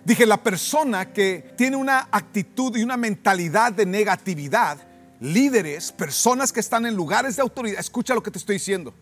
Dije, 0.06 0.26
la 0.26 0.42
persona 0.42 1.12
que 1.12 1.54
tiene 1.58 1.76
una 1.76 2.08
actitud 2.12 2.78
y 2.78 2.84
una 2.84 2.98
mentalidad 2.98 3.74
de 3.74 3.86
negatividad, 3.86 4.78
líderes, 5.20 5.92
personas 5.92 6.54
que 6.54 6.60
están 6.60 6.86
en 6.86 6.96
lugares 6.96 7.36
de 7.36 7.42
autoridad, 7.42 7.80
escucha 7.80 8.14
lo 8.14 8.24
que 8.24 8.32
te 8.32 8.38
estoy 8.38 8.56
diciendo, 8.56 8.94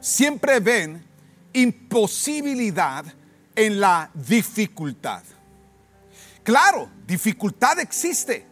siempre 0.00 0.60
ven 0.60 1.04
imposibilidad 1.54 3.06
en 3.56 3.80
la 3.80 4.10
dificultad. 4.14 5.22
Claro, 6.42 6.90
dificultad 7.06 7.80
existe, 7.80 8.46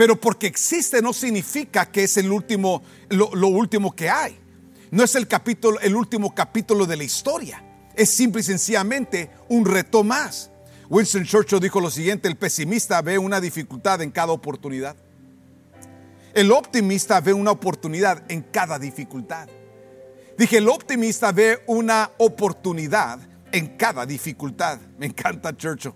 pero 0.00 0.18
porque 0.18 0.46
existe 0.46 1.02
no 1.02 1.12
significa 1.12 1.84
que 1.84 2.04
es 2.04 2.16
el 2.16 2.32
último, 2.32 2.82
lo, 3.10 3.48
último 3.48 3.94
que 3.94 4.08
hay. 4.08 4.40
No 4.90 5.04
es 5.04 5.14
el 5.14 5.28
capítulo, 5.28 5.78
el 5.78 5.94
último 5.94 6.34
capítulo 6.34 6.86
de 6.86 6.96
la 6.96 7.04
historia. 7.04 7.62
Es 7.94 8.08
simple 8.08 8.40
y 8.40 8.44
sencillamente 8.44 9.30
un 9.50 9.66
reto 9.66 10.02
más. 10.02 10.50
Winston 10.88 11.24
Churchill 11.24 11.60
dijo 11.60 11.82
lo 11.82 11.90
siguiente: 11.90 12.28
el 12.28 12.38
pesimista 12.38 13.02
ve 13.02 13.18
una 13.18 13.42
dificultad 13.42 14.00
en 14.00 14.10
cada 14.10 14.32
oportunidad. 14.32 14.96
El 16.32 16.50
optimista 16.50 17.20
ve 17.20 17.34
una 17.34 17.50
oportunidad 17.50 18.24
en 18.30 18.40
cada 18.40 18.78
dificultad. 18.78 19.50
Dije, 20.38 20.56
el 20.56 20.70
optimista 20.70 21.30
ve 21.30 21.62
una 21.66 22.10
oportunidad 22.16 23.20
en 23.52 23.76
cada 23.76 24.06
dificultad. 24.06 24.78
Me 24.98 25.04
encanta 25.04 25.54
Churchill. 25.54 25.92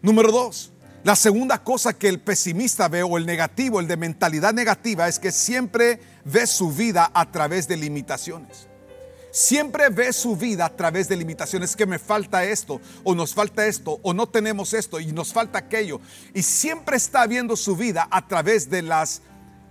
Número 0.00 0.32
dos, 0.32 0.72
la 1.04 1.14
segunda 1.16 1.62
cosa 1.62 1.92
que 1.92 2.08
el 2.08 2.20
pesimista 2.20 2.88
ve 2.88 3.02
o 3.02 3.18
el 3.18 3.26
negativo, 3.26 3.80
el 3.80 3.86
de 3.86 3.96
mentalidad 3.96 4.52
negativa, 4.52 5.08
es 5.08 5.18
que 5.18 5.32
siempre 5.32 6.00
ve 6.24 6.46
su 6.46 6.72
vida 6.72 7.10
a 7.14 7.30
través 7.30 7.68
de 7.68 7.76
limitaciones. 7.76 8.66
Siempre 9.30 9.90
ve 9.90 10.12
su 10.12 10.36
vida 10.36 10.64
a 10.66 10.74
través 10.74 11.08
de 11.08 11.16
limitaciones, 11.16 11.76
que 11.76 11.86
me 11.86 11.98
falta 11.98 12.44
esto, 12.44 12.80
o 13.04 13.14
nos 13.14 13.34
falta 13.34 13.66
esto, 13.66 14.00
o 14.02 14.12
no 14.12 14.26
tenemos 14.26 14.74
esto, 14.74 14.98
y 14.98 15.12
nos 15.12 15.32
falta 15.32 15.58
aquello. 15.60 16.00
Y 16.34 16.42
siempre 16.42 16.96
está 16.96 17.26
viendo 17.26 17.54
su 17.54 17.76
vida 17.76 18.08
a 18.10 18.26
través 18.26 18.68
de 18.68 18.82
las 18.82 19.22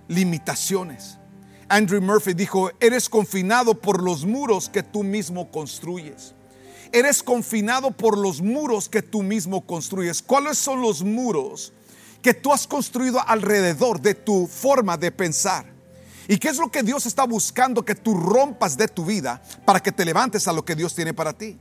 limitaciones. 0.08 1.18
Andrew 1.68 2.02
Murphy 2.02 2.34
dijo, 2.34 2.72
eres 2.80 3.10
confinado 3.10 3.82
por 3.82 4.02
los 4.02 4.26
muros 4.26 4.70
que 4.70 4.84
tú 4.84 5.04
mismo 5.04 5.52
construyes. 5.52 6.34
Eres 6.92 7.22
confinado 7.24 7.92
por 7.92 8.18
los 8.18 8.42
muros 8.42 8.90
que 8.90 9.02
tú 9.02 9.24
mismo 9.24 9.66
construyes. 9.66 10.22
¿Cuáles 10.22 10.58
son 10.58 10.82
los 10.82 11.04
muros 11.04 11.74
que 12.22 12.34
tú 12.34 12.54
has 12.54 12.68
construido 12.68 13.22
alrededor 13.28 14.02
de 14.02 14.14
tu 14.14 14.48
forma 14.48 14.98
de 14.98 15.12
pensar? 15.12 15.66
¿Y 16.28 16.38
qué 16.38 16.50
es 16.50 16.58
lo 16.58 16.70
que 16.70 16.84
Dios 16.84 17.06
está 17.06 17.24
buscando 17.24 17.86
que 17.86 17.96
tú 17.96 18.14
rompas 18.14 18.78
de 18.78 18.88
tu 18.88 19.06
vida 19.06 19.42
para 19.66 19.80
que 19.80 19.92
te 19.92 20.04
levantes 20.04 20.48
a 20.48 20.54
lo 20.54 20.66
que 20.66 20.76
Dios 20.76 20.94
tiene 20.94 21.14
para 21.14 21.34
ti? 21.34 21.58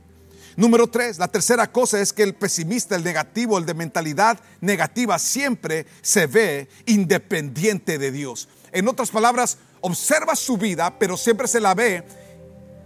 Número 0.57 0.87
tres, 0.87 1.19
la 1.19 1.27
tercera 1.27 1.71
cosa 1.71 2.01
es 2.01 2.11
que 2.11 2.23
el 2.23 2.33
pesimista, 2.33 2.95
el 2.95 3.03
negativo, 3.03 3.59
el 3.59 3.65
de 3.65 3.75
mentalidad 3.75 4.39
negativa, 4.59 5.19
siempre 5.19 5.85
se 6.01 6.25
ve 6.25 6.67
independiente 6.87 7.99
de 7.99 8.11
Dios. 8.11 8.49
En 8.71 8.87
otras 8.87 9.11
palabras, 9.11 9.59
observa 9.81 10.35
su 10.35 10.57
vida, 10.57 10.97
pero 10.97 11.15
siempre 11.15 11.47
se 11.47 11.61
la 11.61 11.75
ve 11.75 12.03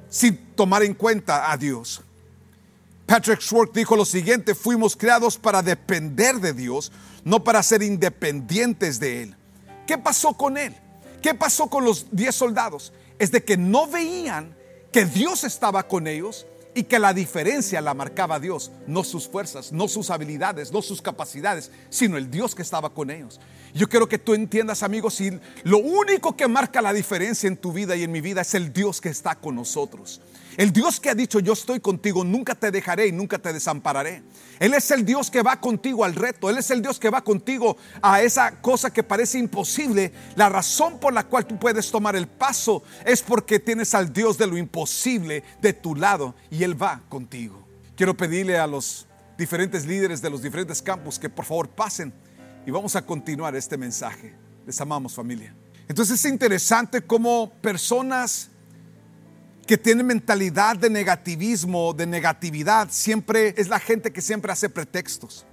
sin 0.10 0.54
tomar 0.54 0.84
en 0.84 0.94
cuenta 0.94 1.50
a 1.50 1.56
Dios. 1.56 2.02
Patrick 3.12 3.42
Schwartz 3.42 3.74
dijo 3.74 3.98
lo 3.98 4.06
siguiente, 4.06 4.56
fuimos 4.56 4.96
creados 4.96 5.38
para 5.38 5.62
depender 5.62 6.40
de 6.40 6.54
Dios, 6.54 6.94
no 7.26 7.44
para 7.44 7.62
ser 7.62 7.84
independientes 7.84 9.02
de 9.02 9.24
Él. 9.24 9.36
¿Qué 9.86 9.98
pasó 9.98 10.32
con 10.32 10.58
Él? 10.58 10.74
¿Qué 11.22 11.34
pasó 11.34 11.68
con 11.68 11.84
los 11.84 12.06
diez 12.12 12.34
soldados? 12.34 12.94
Es 13.20 13.30
de 13.30 13.44
que 13.44 13.58
no 13.58 13.86
veían 13.86 14.56
que 14.94 15.04
Dios 15.04 15.44
estaba 15.44 15.90
con 15.90 16.08
ellos 16.08 16.46
y 16.74 16.84
que 16.84 17.00
la 17.00 17.14
diferencia 17.14 17.82
la 17.82 17.94
marcaba 17.94 18.40
Dios, 18.40 18.72
no 18.88 19.04
sus 19.04 19.28
fuerzas, 19.28 19.74
no 19.74 19.90
sus 19.90 20.10
habilidades, 20.10 20.72
no 20.72 20.82
sus 20.82 21.02
capacidades, 21.02 21.70
sino 21.90 22.16
el 22.16 22.32
Dios 22.32 22.56
que 22.56 22.62
estaba 22.62 22.92
con 22.92 23.12
ellos. 23.12 23.42
Yo 23.74 23.90
quiero 23.90 24.08
que 24.08 24.20
tú 24.20 24.34
entiendas, 24.34 24.84
amigos, 24.84 25.16
si 25.16 25.38
lo 25.64 25.80
único 25.80 26.38
que 26.38 26.48
marca 26.48 26.82
la 26.82 26.94
diferencia 26.94 27.50
en 27.50 27.58
tu 27.58 27.74
vida 27.74 27.94
y 27.98 28.04
en 28.04 28.12
mi 28.14 28.22
vida 28.22 28.40
es 28.40 28.54
el 28.54 28.72
Dios 28.72 29.02
que 29.02 29.10
está 29.10 29.36
con 29.36 29.56
nosotros. 29.56 30.22
El 30.62 30.72
Dios 30.72 31.00
que 31.00 31.10
ha 31.10 31.16
dicho, 31.16 31.40
yo 31.40 31.54
estoy 31.54 31.80
contigo, 31.80 32.24
nunca 32.24 32.54
te 32.54 32.70
dejaré 32.70 33.08
y 33.08 33.12
nunca 33.12 33.40
te 33.40 33.52
desampararé. 33.52 34.22
Él 34.60 34.76
es 34.76 34.92
el 34.92 35.04
Dios 35.04 35.32
que 35.32 35.42
va 35.42 35.60
contigo 35.60 36.06
al 36.06 36.14
reto. 36.14 36.52
Él 36.52 36.60
es 36.60 36.70
el 36.70 36.84
Dios 36.84 37.00
que 37.00 37.10
va 37.10 37.24
contigo 37.24 37.78
a 38.00 38.22
esa 38.22 38.62
cosa 38.62 38.94
que 38.94 39.02
parece 39.02 39.40
imposible. 39.40 40.14
La 40.36 40.50
razón 40.50 41.00
por 41.00 41.14
la 41.14 41.24
cual 41.24 41.48
tú 41.48 41.58
puedes 41.58 41.90
tomar 41.90 42.16
el 42.16 42.28
paso 42.28 42.84
es 43.04 43.24
porque 43.24 43.58
tienes 43.58 43.96
al 43.96 44.14
Dios 44.14 44.38
de 44.38 44.46
lo 44.46 44.56
imposible 44.56 45.44
de 45.64 45.74
tu 45.74 45.96
lado 45.96 46.36
y 46.52 46.64
Él 46.64 46.80
va 46.80 47.02
contigo. 47.10 47.68
Quiero 47.96 48.16
pedirle 48.16 48.60
a 48.60 48.68
los 48.68 49.08
diferentes 49.40 49.88
líderes 49.88 50.22
de 50.22 50.30
los 50.30 50.44
diferentes 50.44 50.80
campos 50.80 51.18
que 51.18 51.28
por 51.28 51.46
favor 51.46 51.70
pasen 51.70 52.14
y 52.68 52.70
vamos 52.70 52.96
a 52.96 53.04
continuar 53.04 53.56
este 53.56 53.80
mensaje. 53.80 54.36
Les 54.68 54.80
amamos 54.80 55.16
familia. 55.16 55.56
Entonces 55.88 56.24
es 56.24 56.32
interesante 56.32 57.02
cómo 57.02 57.52
personas 57.64 58.51
que 59.72 59.78
tiene 59.78 60.04
mentalidad 60.04 60.76
de 60.76 60.90
negativismo, 60.90 61.94
de 61.94 62.06
negatividad, 62.06 62.90
siempre 62.92 63.56
es 63.56 63.70
la 63.70 63.80
gente 63.80 64.12
que 64.12 64.20
siempre 64.20 64.52
hace 64.52 64.68
pretextos. 64.68 65.46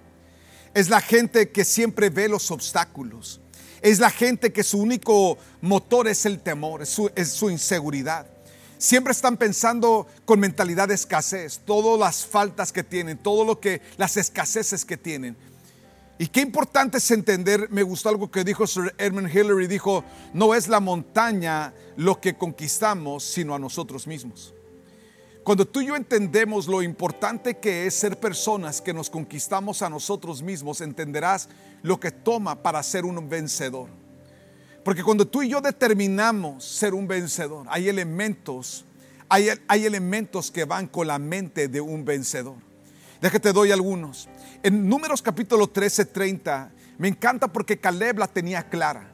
Es 0.74 0.88
la 0.88 1.00
gente 1.00 1.50
que 1.52 1.64
siempre 1.64 2.10
ve 2.10 2.28
los 2.28 2.50
obstáculos. 2.50 3.40
Es 3.80 4.00
la 4.00 4.10
gente 4.10 4.52
que 4.52 4.64
su 4.64 4.80
único 4.80 5.38
motor 5.60 6.08
es 6.08 6.26
el 6.26 6.40
temor, 6.40 6.82
es 6.82 6.88
su, 7.28 7.48
inseguridad. 7.48 8.26
Siempre 8.76 9.12
están 9.12 9.36
pensando 9.36 10.08
con 10.24 10.40
mentalidad 10.40 10.88
de 10.88 10.94
escasez, 10.94 11.60
todas 11.64 11.96
las 12.00 12.26
faltas 12.26 12.72
que 12.72 12.82
tienen, 12.82 13.18
todo 13.18 13.44
lo 13.44 13.60
que 13.60 13.82
las 13.98 14.16
escaseces 14.16 14.84
que 14.84 14.96
tienen. 14.96 15.36
Y 16.18 16.26
qué 16.26 16.40
importante 16.40 16.98
es 16.98 17.10
entender, 17.12 17.68
me 17.70 17.84
gustó 17.84 18.08
algo 18.08 18.28
que 18.28 18.42
dijo 18.42 18.66
Sir 18.66 18.92
Edmund 18.98 19.32
Hillary, 19.32 19.68
dijo, 19.68 20.04
no 20.34 20.52
es 20.52 20.66
la 20.66 20.80
montaña 20.80 21.72
lo 21.96 22.20
que 22.20 22.34
conquistamos, 22.34 23.22
sino 23.22 23.54
a 23.54 23.58
nosotros 23.58 24.04
mismos. 24.06 24.52
Cuando 25.44 25.64
tú 25.64 25.80
y 25.80 25.86
yo 25.86 25.96
entendemos 25.96 26.66
lo 26.66 26.82
importante 26.82 27.56
que 27.58 27.86
es 27.86 27.94
ser 27.94 28.18
personas 28.18 28.80
que 28.80 28.92
nos 28.92 29.08
conquistamos 29.08 29.80
a 29.80 29.88
nosotros 29.88 30.42
mismos, 30.42 30.80
entenderás 30.80 31.48
lo 31.82 32.00
que 32.00 32.10
toma 32.10 32.62
para 32.62 32.82
ser 32.82 33.04
un 33.04 33.28
vencedor. 33.28 33.88
Porque 34.84 35.04
cuando 35.04 35.26
tú 35.26 35.42
y 35.42 35.48
yo 35.48 35.60
determinamos 35.60 36.64
ser 36.64 36.94
un 36.94 37.06
vencedor, 37.06 37.64
hay 37.70 37.88
elementos, 37.88 38.84
hay, 39.28 39.50
hay 39.68 39.86
elementos 39.86 40.50
que 40.50 40.64
van 40.64 40.88
con 40.88 41.06
la 41.06 41.18
mente 41.18 41.68
de 41.68 41.80
un 41.80 42.04
vencedor. 42.04 42.67
Déjate 43.20 43.52
doy 43.52 43.72
algunos. 43.72 44.28
En 44.62 44.88
Números 44.88 45.22
capítulo 45.22 45.66
13, 45.66 46.04
30, 46.04 46.70
me 46.98 47.08
encanta 47.08 47.48
porque 47.48 47.78
Caleb 47.78 48.18
la 48.18 48.28
tenía 48.28 48.68
clara. 48.68 49.10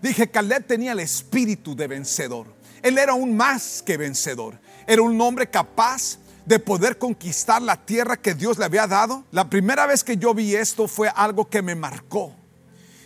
Dije, 0.00 0.30
Caleb 0.30 0.64
tenía 0.64 0.92
el 0.92 1.00
espíritu 1.00 1.74
de 1.74 1.88
vencedor. 1.88 2.46
Él 2.82 2.98
era 2.98 3.14
un 3.14 3.36
más 3.36 3.82
que 3.84 3.96
vencedor. 3.96 4.60
Era 4.86 5.02
un 5.02 5.20
hombre 5.20 5.50
capaz 5.50 6.18
de 6.46 6.60
poder 6.60 6.98
conquistar 6.98 7.60
la 7.60 7.84
tierra 7.84 8.16
que 8.16 8.34
Dios 8.34 8.58
le 8.58 8.64
había 8.64 8.86
dado. 8.86 9.24
La 9.32 9.50
primera 9.50 9.86
vez 9.86 10.04
que 10.04 10.16
yo 10.16 10.34
vi 10.34 10.54
esto 10.54 10.86
fue 10.86 11.08
algo 11.08 11.48
que 11.50 11.60
me 11.60 11.74
marcó. 11.74 12.32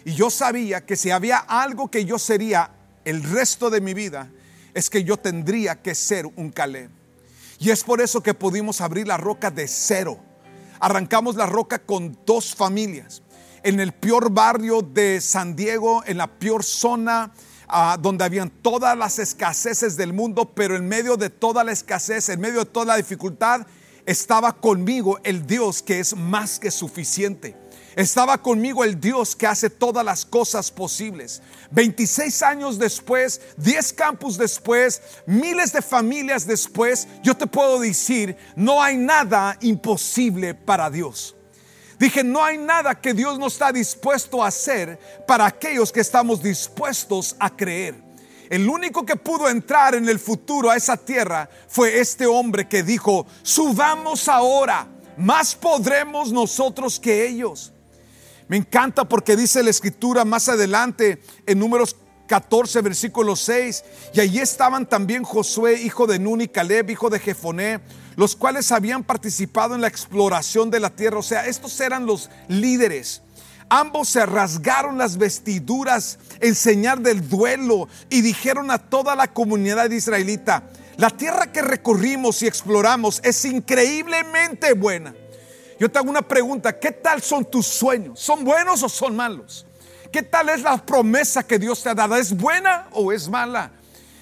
Y 0.05 0.13
yo 0.13 0.29
sabía 0.29 0.85
que 0.85 0.97
si 0.97 1.11
había 1.11 1.39
algo 1.39 1.91
que 1.91 2.05
yo 2.05 2.19
sería 2.19 2.71
el 3.07 3.23
resto 3.23 3.71
de 3.71 3.81
mi 3.81 3.95
vida, 3.95 4.31
es 4.75 4.91
que 4.91 5.03
yo 5.03 5.17
tendría 5.17 5.81
que 5.81 5.95
ser 5.95 6.27
un 6.37 6.51
Caleb. 6.51 6.91
Y 7.59 7.71
es 7.71 7.85
por 7.85 8.03
eso 8.03 8.23
que 8.23 8.35
pudimos 8.35 8.83
abrir 8.83 9.07
la 9.07 9.17
roca 9.17 9.51
de 9.51 9.67
cero 9.67 10.21
arrancamos 10.83 11.37
la 11.37 11.47
roca 11.47 11.79
con 11.79 12.19
dos 12.27 12.57
familias. 12.57 13.23
En 13.63 13.79
el 13.79 13.93
peor 13.93 14.33
barrio 14.33 14.83
de 14.83 15.21
San 15.21 15.55
Diego, 15.55 16.03
en 16.05 16.19
la 16.19 16.27
peor 16.27 16.65
zona 16.65 17.33
ah, 17.69 17.97
donde 18.01 18.25
habían 18.25 18.51
todas 18.51 18.99
las 18.99 19.21
escaseces 19.21 19.97
del 19.97 20.13
mundo, 20.13 20.53
pero 20.53 20.75
en 20.75 20.89
medio 20.89 21.17
de 21.17 21.31
toda 21.31 21.63
la 21.63 21.71
escasez, 21.71 22.29
en 22.29 22.41
medio 22.41 22.59
de 22.59 22.67
toda 22.67 22.87
la 22.87 22.97
dificultad, 22.97 23.65
estaba 24.07 24.53
conmigo 24.55 25.21
el 25.23 25.47
Dios 25.47 25.83
que 25.83 26.01
es 26.01 26.17
más 26.17 26.59
que 26.59 26.73
suficiente. 26.73 27.62
Estaba 27.97 28.39
conmigo 28.39 28.85
el 28.85 28.99
Dios 29.01 29.37
que 29.37 29.47
hace 29.47 29.69
todas 29.69 30.05
las 30.05 30.25
cosas 30.25 30.71
posibles. 30.71 31.43
26 31.71 32.43
años 32.43 32.79
después, 32.79 33.41
10 33.59 33.93
campus 33.93 34.39
después, 34.39 35.03
miles 35.27 35.73
de 35.73 35.83
familias 35.83 36.47
después, 36.47 37.07
yo 37.23 37.37
te 37.37 37.47
puedo 37.47 37.79
decir, 37.79 38.37
no 38.57 38.83
hay 38.83 38.97
nada 38.97 39.59
imposible 39.61 40.55
para 40.55 40.91
Dios. 40.91 41.37
Dije, 41.99 42.25
no 42.25 42.43
hay 42.43 42.59
nada 42.59 43.01
que 43.01 43.15
Dios 43.15 43.39
no 43.39 43.47
está 43.47 43.71
dispuesto 43.71 44.43
a 44.43 44.49
hacer 44.49 44.99
para 45.27 45.47
aquellos 45.47 45.93
que 45.93 46.01
estamos 46.01 46.43
dispuestos 46.43 47.37
a 47.39 47.55
creer. 47.55 47.95
El 48.51 48.69
único 48.69 49.07
que 49.07 49.17
pudo 49.17 49.49
entrar 49.49 49.95
en 49.95 50.09
el 50.09 50.19
futuro 50.19 50.71
a 50.71 50.77
esa 50.77 50.97
tierra 50.97 51.49
fue 51.69 52.01
este 52.01 52.27
hombre 52.27 52.69
que 52.69 52.83
dijo, 52.83 53.27
subamos 53.43 54.29
ahora, 54.29 54.89
más 55.17 55.55
podremos 55.55 56.33
nosotros 56.33 56.99
que 56.99 57.27
ellos. 57.27 57.72
Me 58.49 58.57
encanta 58.57 59.09
porque 59.09 59.37
dice 59.37 59.63
la 59.63 59.71
escritura 59.71 60.25
más 60.25 60.49
adelante 60.49 61.23
en 61.47 61.59
números 61.59 61.97
14, 62.27 62.81
versículo 62.81 63.37
6, 63.37 63.85
y 64.15 64.21
allí 64.21 64.39
estaban 64.39 64.89
también 64.89 65.23
Josué, 65.23 65.83
hijo 65.83 66.07
de 66.07 66.19
Nun 66.19 66.41
y 66.41 66.49
Caleb, 66.49 66.89
hijo 66.91 67.11
de 67.11 67.19
Jefoné, 67.19 67.81
los 68.17 68.37
cuales 68.37 68.73
habían 68.73 69.05
participado 69.05 69.75
en 69.75 69.81
la 69.81 69.89
exploración 69.89 70.71
de 70.71 70.81
la 70.81 70.91
tierra. 70.91 71.19
O 71.19 71.23
sea, 71.23 71.47
estos 71.47 71.79
eran 71.81 72.07
los 72.07 72.31
líderes. 72.49 73.23
Ambos 73.69 74.09
se 74.09 74.25
rasgaron 74.27 74.99
las 74.99 75.17
vestiduras 75.17 76.19
en 76.41 76.55
señal 76.55 77.03
del 77.03 77.29
duelo 77.29 77.89
y 78.11 78.21
dijeron 78.21 78.71
a 78.71 78.79
toda 78.79 79.17
la 79.17 79.33
comunidad 79.33 79.91
israelita, 79.91 80.65
la 80.97 81.11
tierra 81.11 81.53
que 81.53 81.63
recorrimos 81.63 82.43
y 82.43 82.47
exploramos 82.47 83.21
es 83.25 83.45
increíblemente 83.45 84.75
buena. 84.75 85.15
Yo 85.83 85.91
te 85.91 85.99
hago 85.99 86.11
una 86.11 86.23
pregunta, 86.23 86.79
¿qué 86.79 86.93
tal 86.93 87.21
son 87.21 87.45
tus 87.45 87.67
sueños? 87.67 88.21
¿Son 88.21 88.45
buenos 88.45 88.85
o 88.85 88.89
son 88.89 89.17
malos? 89.17 89.67
¿Qué 90.13 90.23
tal 90.23 90.49
es 90.51 90.63
la 90.63 90.77
promesa 90.77 91.43
que 91.43 91.59
Dios 91.59 91.83
te 91.83 91.89
ha 91.89 91.95
dado? 91.97 92.15
¿Es 92.15 92.37
buena 92.37 92.87
o 92.93 93.11
es 93.11 93.29
mala? 93.29 93.73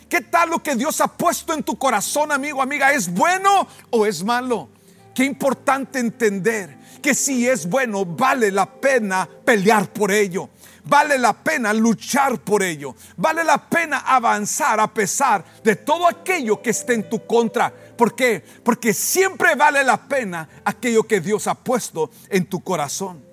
¿Qué 0.08 0.22
tal 0.22 0.48
lo 0.48 0.62
que 0.62 0.74
Dios 0.74 1.02
ha 1.02 1.08
puesto 1.08 1.52
en 1.52 1.62
tu 1.62 1.76
corazón, 1.76 2.32
amigo, 2.32 2.62
amiga? 2.62 2.94
¿Es 2.94 3.12
bueno 3.12 3.68
o 3.90 4.06
es 4.06 4.24
malo? 4.24 4.70
Qué 5.14 5.26
importante 5.26 5.98
entender 5.98 6.78
que 7.02 7.14
si 7.14 7.46
es 7.46 7.68
bueno, 7.68 8.06
vale 8.06 8.50
la 8.50 8.64
pena 8.64 9.28
pelear 9.44 9.92
por 9.92 10.12
ello. 10.12 10.48
Vale 10.84 11.18
la 11.18 11.32
pena 11.32 11.72
luchar 11.72 12.40
por 12.40 12.62
ello. 12.62 12.94
Vale 13.16 13.44
la 13.44 13.58
pena 13.68 13.99
avanzar 13.99 14.80
a 14.80 14.92
pesar 14.92 15.44
de 15.62 15.76
todo 15.76 16.06
aquello 16.06 16.60
que 16.62 16.70
esté 16.70 16.94
en 16.94 17.08
tu 17.08 17.26
contra. 17.26 17.72
¿Por 17.96 18.14
qué? 18.14 18.44
Porque 18.62 18.94
siempre 18.94 19.54
vale 19.54 19.84
la 19.84 19.96
pena 20.08 20.49
aquello 20.64 21.02
que 21.04 21.20
Dios 21.20 21.46
ha 21.46 21.54
puesto 21.54 22.10
en 22.28 22.46
tu 22.46 22.60
corazón. 22.62 23.25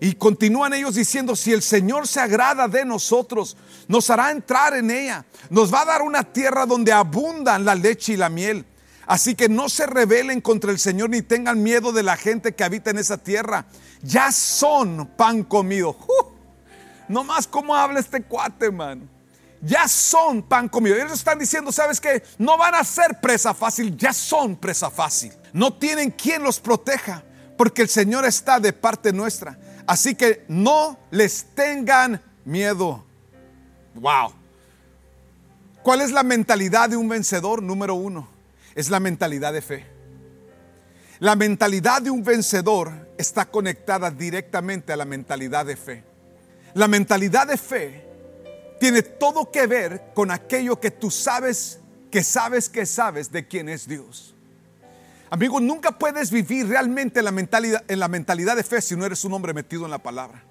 Y 0.00 0.14
continúan 0.14 0.74
ellos 0.74 0.94
diciendo, 0.94 1.34
si 1.34 1.52
el 1.52 1.62
Señor 1.62 2.06
se 2.06 2.20
agrada 2.20 2.68
de 2.68 2.84
nosotros, 2.84 3.56
nos 3.88 4.10
hará 4.10 4.30
entrar 4.30 4.74
en 4.74 4.90
ella. 4.90 5.24
Nos 5.48 5.72
va 5.72 5.82
a 5.82 5.86
dar 5.86 6.02
una 6.02 6.22
tierra 6.22 6.66
donde 6.66 6.92
abundan 6.92 7.64
la 7.64 7.74
leche 7.74 8.12
y 8.12 8.16
la 8.16 8.28
miel 8.28 8.66
Así 9.06 9.36
que 9.36 9.48
no 9.48 9.68
se 9.68 9.86
rebelen 9.86 10.40
contra 10.40 10.72
el 10.72 10.80
Señor 10.80 11.10
ni 11.10 11.22
tengan 11.22 11.62
miedo 11.62 11.92
de 11.92 12.02
la 12.02 12.16
gente 12.16 12.54
que 12.54 12.64
habita 12.64 12.90
en 12.90 12.98
esa 12.98 13.18
tierra. 13.18 13.66
Ya 14.02 14.32
son 14.32 15.06
pan 15.16 15.44
comido. 15.44 15.96
no 16.08 16.35
más 17.24 17.46
cómo 17.46 17.74
habla 17.74 18.00
este 18.00 18.22
cuate, 18.22 18.70
man. 18.70 19.08
Ya 19.60 19.88
son 19.88 20.42
pan 20.42 20.68
comido. 20.68 20.96
Ellos 20.96 21.12
están 21.12 21.38
diciendo, 21.38 21.72
¿sabes 21.72 22.00
qué? 22.00 22.22
No 22.38 22.58
van 22.58 22.74
a 22.74 22.84
ser 22.84 23.20
presa 23.20 23.54
fácil, 23.54 23.96
ya 23.96 24.12
son 24.12 24.56
presa 24.56 24.90
fácil. 24.90 25.32
No 25.52 25.74
tienen 25.74 26.10
quien 26.10 26.42
los 26.42 26.60
proteja, 26.60 27.22
porque 27.56 27.82
el 27.82 27.88
Señor 27.88 28.24
está 28.24 28.60
de 28.60 28.72
parte 28.72 29.12
nuestra. 29.12 29.58
Así 29.86 30.14
que 30.14 30.44
no 30.48 30.98
les 31.10 31.54
tengan 31.54 32.22
miedo. 32.44 33.04
Wow. 33.94 34.32
¿Cuál 35.82 36.00
es 36.00 36.10
la 36.10 36.22
mentalidad 36.22 36.90
de 36.90 36.96
un 36.96 37.08
vencedor? 37.08 37.62
Número 37.62 37.94
uno 37.94 38.28
es 38.74 38.90
la 38.90 39.00
mentalidad 39.00 39.52
de 39.52 39.62
fe. 39.62 39.86
La 41.18 41.34
mentalidad 41.34 42.02
de 42.02 42.10
un 42.10 42.22
vencedor 42.22 42.92
está 43.16 43.46
conectada 43.46 44.10
directamente 44.10 44.92
a 44.92 44.96
la 44.96 45.06
mentalidad 45.06 45.64
de 45.64 45.76
fe. 45.76 46.04
La 46.76 46.88
mentalidad 46.88 47.46
de 47.46 47.56
fe 47.56 48.04
tiene 48.78 49.00
todo 49.00 49.50
que 49.50 49.66
ver 49.66 50.12
con 50.14 50.30
aquello 50.30 50.78
que 50.78 50.90
tú 50.90 51.10
sabes, 51.10 51.80
que 52.10 52.22
sabes, 52.22 52.68
que 52.68 52.84
sabes 52.84 53.32
de 53.32 53.48
quién 53.48 53.70
es 53.70 53.88
Dios. 53.88 54.34
Amigo, 55.30 55.58
nunca 55.58 55.92
puedes 55.92 56.30
vivir 56.30 56.68
realmente 56.68 57.20
en 57.20 57.24
la 57.24 57.30
mentalidad, 57.30 57.82
en 57.88 57.98
la 57.98 58.08
mentalidad 58.08 58.56
de 58.56 58.62
fe 58.62 58.82
si 58.82 58.94
no 58.94 59.06
eres 59.06 59.24
un 59.24 59.32
hombre 59.32 59.54
metido 59.54 59.86
en 59.86 59.90
la 59.90 59.96
palabra. 59.96 60.44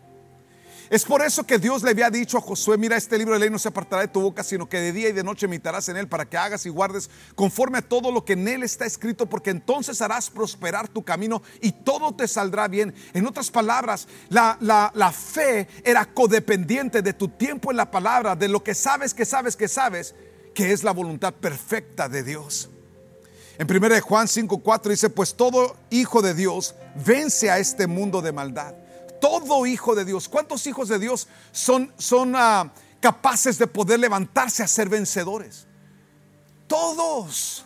Es 0.90 1.04
por 1.04 1.24
eso 1.24 1.46
que 1.46 1.58
Dios 1.58 1.82
le 1.82 1.92
había 1.92 2.12
dicho 2.12 2.38
a 2.38 2.42
Josué, 2.42 2.78
mira, 2.78 2.96
este 2.96 3.18
libro 3.18 3.34
de 3.34 3.40
ley 3.40 3.50
no 3.50 3.58
se 3.58 3.70
apartará 3.70 4.04
de 4.04 4.08
tu 4.08 4.22
boca, 4.22 4.44
sino 4.44 4.70
que 4.70 4.80
de 4.80 4.92
día 4.92 5.10
y 5.10 5.14
de 5.14 5.24
noche 5.24 5.48
meditarás 5.48 5.90
en 5.90 5.98
él 5.98 6.08
para 6.08 6.26
que 6.26 6.38
hagas 6.38 6.66
y 6.68 6.70
guardes 6.70 7.10
conforme 7.34 7.80
a 7.80 7.82
todo 7.82 8.12
lo 8.12 8.24
que 8.24 8.34
en 8.34 8.48
él 8.48 8.62
está 8.62 8.86
escrito, 8.86 9.26
porque 9.26 9.50
entonces 9.50 10.00
harás 10.02 10.30
prosperar 10.30 10.88
tu 10.88 11.04
camino 11.04 11.42
y 11.60 11.72
todo 11.72 12.14
te 12.14 12.28
saldrá 12.28 12.68
bien. 12.68 12.94
En 13.14 13.26
otras 13.26 13.50
palabras, 13.50 14.08
la, 14.30 14.58
la 14.62 15.12
fe 15.12 15.68
era 15.84 16.06
codependiente 16.06 17.02
de 17.02 17.14
tu 17.14 17.30
tiempo 17.30 17.72
en 17.72 17.78
la 17.78 17.90
palabra, 17.90 18.36
de 18.36 18.48
lo 18.48 18.64
que 18.64 18.76
sabes, 18.76 19.16
que 19.16 19.26
sabes, 19.26 19.56
que 19.56 19.68
sabes, 19.68 20.14
que 20.54 20.72
es 20.72 20.84
la 20.84 20.92
voluntad 20.92 21.34
perfecta 21.34 22.08
de 22.08 22.22
Dios. 22.22 22.70
En 23.58 23.72
1 23.72 24.02
Juan 24.02 24.28
5:4 24.28 24.90
dice, 24.90 25.10
pues 25.10 25.36
todo 25.36 25.78
hijo 25.90 26.22
de 26.22 26.36
Dios 26.36 26.76
vence 27.04 27.50
a 27.50 27.58
este 27.58 27.88
mundo 27.88 28.22
de 28.22 28.32
maldad 28.32 28.76
todo 29.26 29.66
hijo 29.66 29.96
de 29.96 30.06
Dios. 30.06 30.30
¿Cuántos 30.30 30.68
hijos 30.68 30.88
de 30.88 31.00
Dios 31.00 31.28
son, 31.52 31.92
son 31.98 32.36
ah, 32.36 32.72
capaces 33.00 33.58
de 33.58 33.66
poder 33.66 34.00
levantarse 34.00 34.62
a 34.62 34.68
ser 34.68 34.88
vencedores? 34.88 35.66
Todos. 36.68 37.66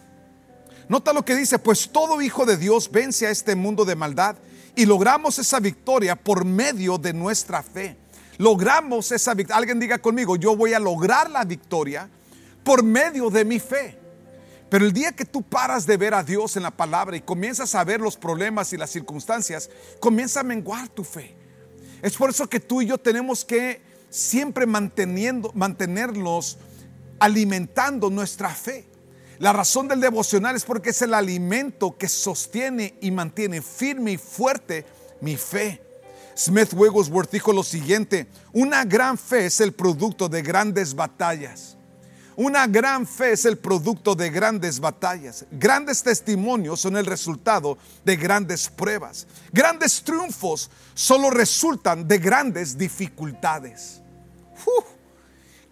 Nota 0.88 1.12
lo 1.12 1.26
que 1.26 1.36
dice, 1.36 1.60
pues 1.60 1.90
todo 1.92 2.22
hijo 2.22 2.46
de 2.46 2.56
Dios 2.56 2.90
vence 2.90 3.28
a 3.28 3.30
este 3.30 3.58
mundo 3.58 3.84
de 3.84 3.98
maldad 3.98 4.38
y 4.74 4.86
logramos 4.86 5.38
esa 5.38 5.60
victoria 5.60 6.16
por 6.16 6.46
medio 6.46 6.98
de 6.98 7.12
nuestra 7.12 7.62
fe. 7.62 7.98
Logramos 8.38 9.12
esa 9.12 9.34
victoria. 9.34 9.58
Alguien 9.58 9.82
diga 9.82 9.98
conmigo, 9.98 10.38
yo 10.38 10.56
voy 10.56 10.74
a 10.74 10.80
lograr 10.80 11.30
la 11.30 11.44
victoria 11.44 12.10
por 12.64 12.84
medio 12.84 13.30
de 13.30 13.44
mi 13.44 13.60
fe. 13.60 14.00
Pero 14.70 14.86
el 14.86 14.94
día 14.94 15.12
que 15.12 15.26
tú 15.26 15.42
paras 15.42 15.86
de 15.86 15.98
ver 15.98 16.14
a 16.14 16.24
Dios 16.24 16.56
en 16.56 16.64
la 16.64 16.72
palabra 16.72 17.18
y 17.18 17.22
comienzas 17.22 17.76
a 17.76 17.84
ver 17.84 18.00
los 18.00 18.16
problemas 18.16 18.72
y 18.72 18.78
las 18.78 18.92
circunstancias, 18.92 19.70
comienza 20.00 20.40
a 20.40 20.44
menguar 20.44 20.88
tu 20.88 21.04
fe. 21.04 21.39
Es 22.02 22.16
por 22.16 22.30
eso 22.30 22.48
que 22.48 22.60
tú 22.60 22.82
y 22.82 22.88
yo 22.88 22.98
tenemos 22.98 23.44
que 23.44 23.82
siempre 24.10 24.66
manteniendo, 24.66 25.52
mantenernos 25.54 26.58
alimentando 27.20 28.10
nuestra 28.10 28.50
fe. 28.50 28.86
La 29.40 29.54
razón 29.54 29.88
del 29.88 30.02
devocional 30.02 30.56
es 30.56 30.66
porque 30.66 30.90
es 30.90 31.02
el 31.02 31.14
alimento 31.14 31.98
que 31.98 32.10
sostiene 32.10 32.96
y 33.02 33.12
mantiene 33.12 33.62
firme 33.62 34.14
y 34.14 34.18
fuerte 34.18 34.86
mi 35.22 35.38
fe. 35.38 35.82
Smith 36.36 36.74
Wigglesworth 36.74 37.32
dijo 37.32 37.52
lo 37.52 37.64
siguiente, 37.64 38.28
una 38.54 38.86
gran 38.86 39.18
fe 39.18 39.46
es 39.46 39.60
el 39.60 39.74
producto 39.74 40.30
de 40.30 40.42
grandes 40.42 40.94
batallas. 40.96 41.78
Una 42.40 42.68
gran 42.68 43.06
fe 43.06 43.34
es 43.34 43.44
el 43.44 43.58
producto 43.58 44.16
de 44.16 44.30
grandes 44.30 44.80
batallas. 44.80 45.44
Grandes 45.52 46.02
testimonios 46.02 46.80
son 46.80 46.96
el 46.96 47.06
resultado 47.06 47.78
de 48.06 48.16
grandes 48.16 48.70
pruebas. 48.70 49.28
Grandes 49.52 50.02
triunfos 50.02 50.72
solo 50.94 51.32
resultan 51.32 52.08
de 52.08 52.18
grandes 52.18 52.78
dificultades. 52.78 54.00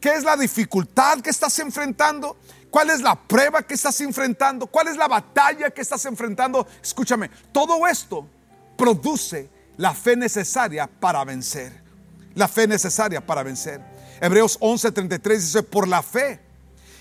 ¿Qué 0.02 0.14
es 0.14 0.26
la 0.26 0.36
dificultad 0.36 1.22
que 1.22 1.30
estás 1.30 1.58
enfrentando? 1.60 2.36
¿Cuál 2.70 2.90
es 2.90 3.00
la 3.00 3.16
prueba 3.16 3.64
que 3.64 3.76
estás 3.76 4.02
enfrentando? 4.02 4.68
¿Cuál 4.68 4.90
es 4.90 4.98
la 4.98 5.08
batalla 5.08 5.70
que 5.70 5.80
estás 5.80 6.04
enfrentando? 6.04 6.68
Escúchame, 6.84 7.32
todo 7.54 7.88
esto 7.88 8.28
produce 8.78 9.50
la 9.78 9.94
fe 9.94 10.18
necesaria 10.18 10.86
para 10.86 11.24
vencer. 11.24 11.82
La 12.36 12.50
fe 12.50 12.68
necesaria 12.68 13.26
para 13.26 13.42
vencer. 13.42 13.80
Hebreos 14.20 14.60
11:33 14.60 15.36
dice, 15.38 15.64
por 15.64 15.88
la 15.88 16.04
fe 16.04 16.46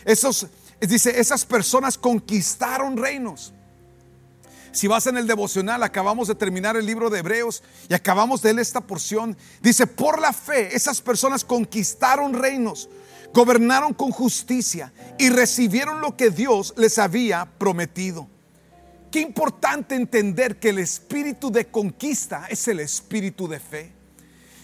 esos, 0.07 0.47
dice, 0.81 1.21
esas 1.21 1.45
personas 1.45 1.99
conquistaron 1.99 2.97
reinos. 2.97 3.53
Si 4.71 4.87
vas 4.87 5.07
en 5.07 5.17
el 5.17 5.27
devocional, 5.27 5.83
acabamos 5.83 6.29
de 6.29 6.35
terminar 6.35 6.77
el 6.77 6.87
libro 6.87 7.11
de 7.11 7.19
Hebreos 7.19 7.63
y 7.89 7.95
acabamos 7.95 8.41
de 8.41 8.55
leer 8.55 8.63
esta 8.63 8.81
porción. 8.81 9.37
Dice, 9.61 9.87
por 9.87 10.21
la 10.21 10.33
fe, 10.33 10.77
esas 10.77 11.01
personas 11.01 11.45
conquistaron 11.45 12.35
reinos, 12.35 12.89
gobernaron 13.35 13.95
con 13.95 14.13
justicia 14.13 14.93
y 15.19 15.29
recibieron 15.29 16.01
lo 16.01 16.17
que 16.17 16.31
Dios 16.31 16.73
les 16.77 16.99
había 16.99 17.47
prometido. 17.59 18.29
Qué 19.11 19.21
importante 19.21 19.97
entender 19.97 20.61
que 20.61 20.69
el 20.69 20.79
espíritu 20.79 21.51
de 21.51 21.67
conquista 21.67 22.47
es 22.49 22.69
el 22.69 22.79
espíritu 22.79 23.49
de 23.49 23.59
fe. 23.59 23.93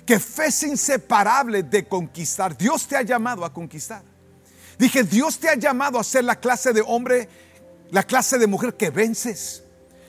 Que 0.06 0.20
fe 0.20 0.46
es 0.46 0.62
inseparable 0.62 1.62
de 1.64 1.88
conquistar. 1.88 2.56
Dios 2.56 2.86
te 2.86 2.96
ha 2.96 3.02
llamado 3.02 3.44
a 3.44 3.52
conquistar. 3.52 4.11
Dije, 4.82 5.04
Dios 5.04 5.38
te 5.38 5.48
ha 5.48 5.54
llamado 5.54 5.96
a 5.96 6.02
ser 6.02 6.24
la 6.24 6.34
clase 6.34 6.72
de 6.72 6.82
hombre, 6.84 7.28
la 7.92 8.02
clase 8.02 8.36
de 8.36 8.48
mujer 8.48 8.74
que 8.74 8.90
vences, 8.90 9.62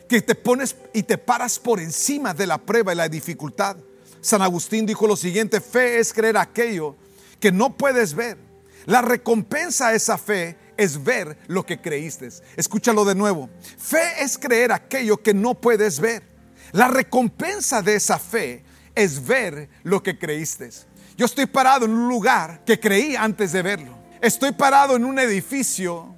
que 0.09 0.19
te 0.19 0.33
pones 0.33 0.75
y 0.95 1.03
te 1.03 1.19
paras 1.19 1.59
por 1.59 1.79
encima 1.79 2.33
de 2.33 2.47
la 2.47 2.57
prueba 2.57 2.91
y 2.91 2.95
la 2.95 3.07
dificultad. 3.07 3.77
San 4.19 4.41
Agustín 4.41 4.87
dijo 4.87 5.05
lo 5.05 5.15
siguiente, 5.15 5.61
fe 5.61 5.99
es 5.99 6.11
creer 6.11 6.37
aquello 6.37 6.95
que 7.39 7.51
no 7.51 7.77
puedes 7.77 8.15
ver. 8.15 8.39
La 8.87 9.03
recompensa 9.03 9.89
a 9.89 9.93
esa 9.93 10.17
fe 10.17 10.57
es 10.75 11.03
ver 11.03 11.37
lo 11.45 11.63
que 11.67 11.79
creíste. 11.79 12.29
Escúchalo 12.55 13.05
de 13.05 13.13
nuevo. 13.13 13.51
Fe 13.77 14.23
es 14.23 14.39
creer 14.39 14.71
aquello 14.71 15.17
que 15.17 15.35
no 15.35 15.53
puedes 15.53 15.99
ver. 15.99 16.23
La 16.71 16.87
recompensa 16.87 17.83
de 17.83 17.93
esa 17.93 18.17
fe 18.17 18.63
es 18.95 19.23
ver 19.23 19.69
lo 19.83 20.01
que 20.01 20.17
creíste. 20.17 20.71
Yo 21.15 21.27
estoy 21.27 21.45
parado 21.45 21.85
en 21.85 21.91
un 21.91 22.09
lugar 22.09 22.63
que 22.65 22.79
creí 22.79 23.15
antes 23.15 23.51
de 23.51 23.61
verlo. 23.61 24.02
Estoy 24.23 24.53
parado 24.53 24.95
en 24.95 25.03
un 25.03 25.19
edificio 25.19 26.15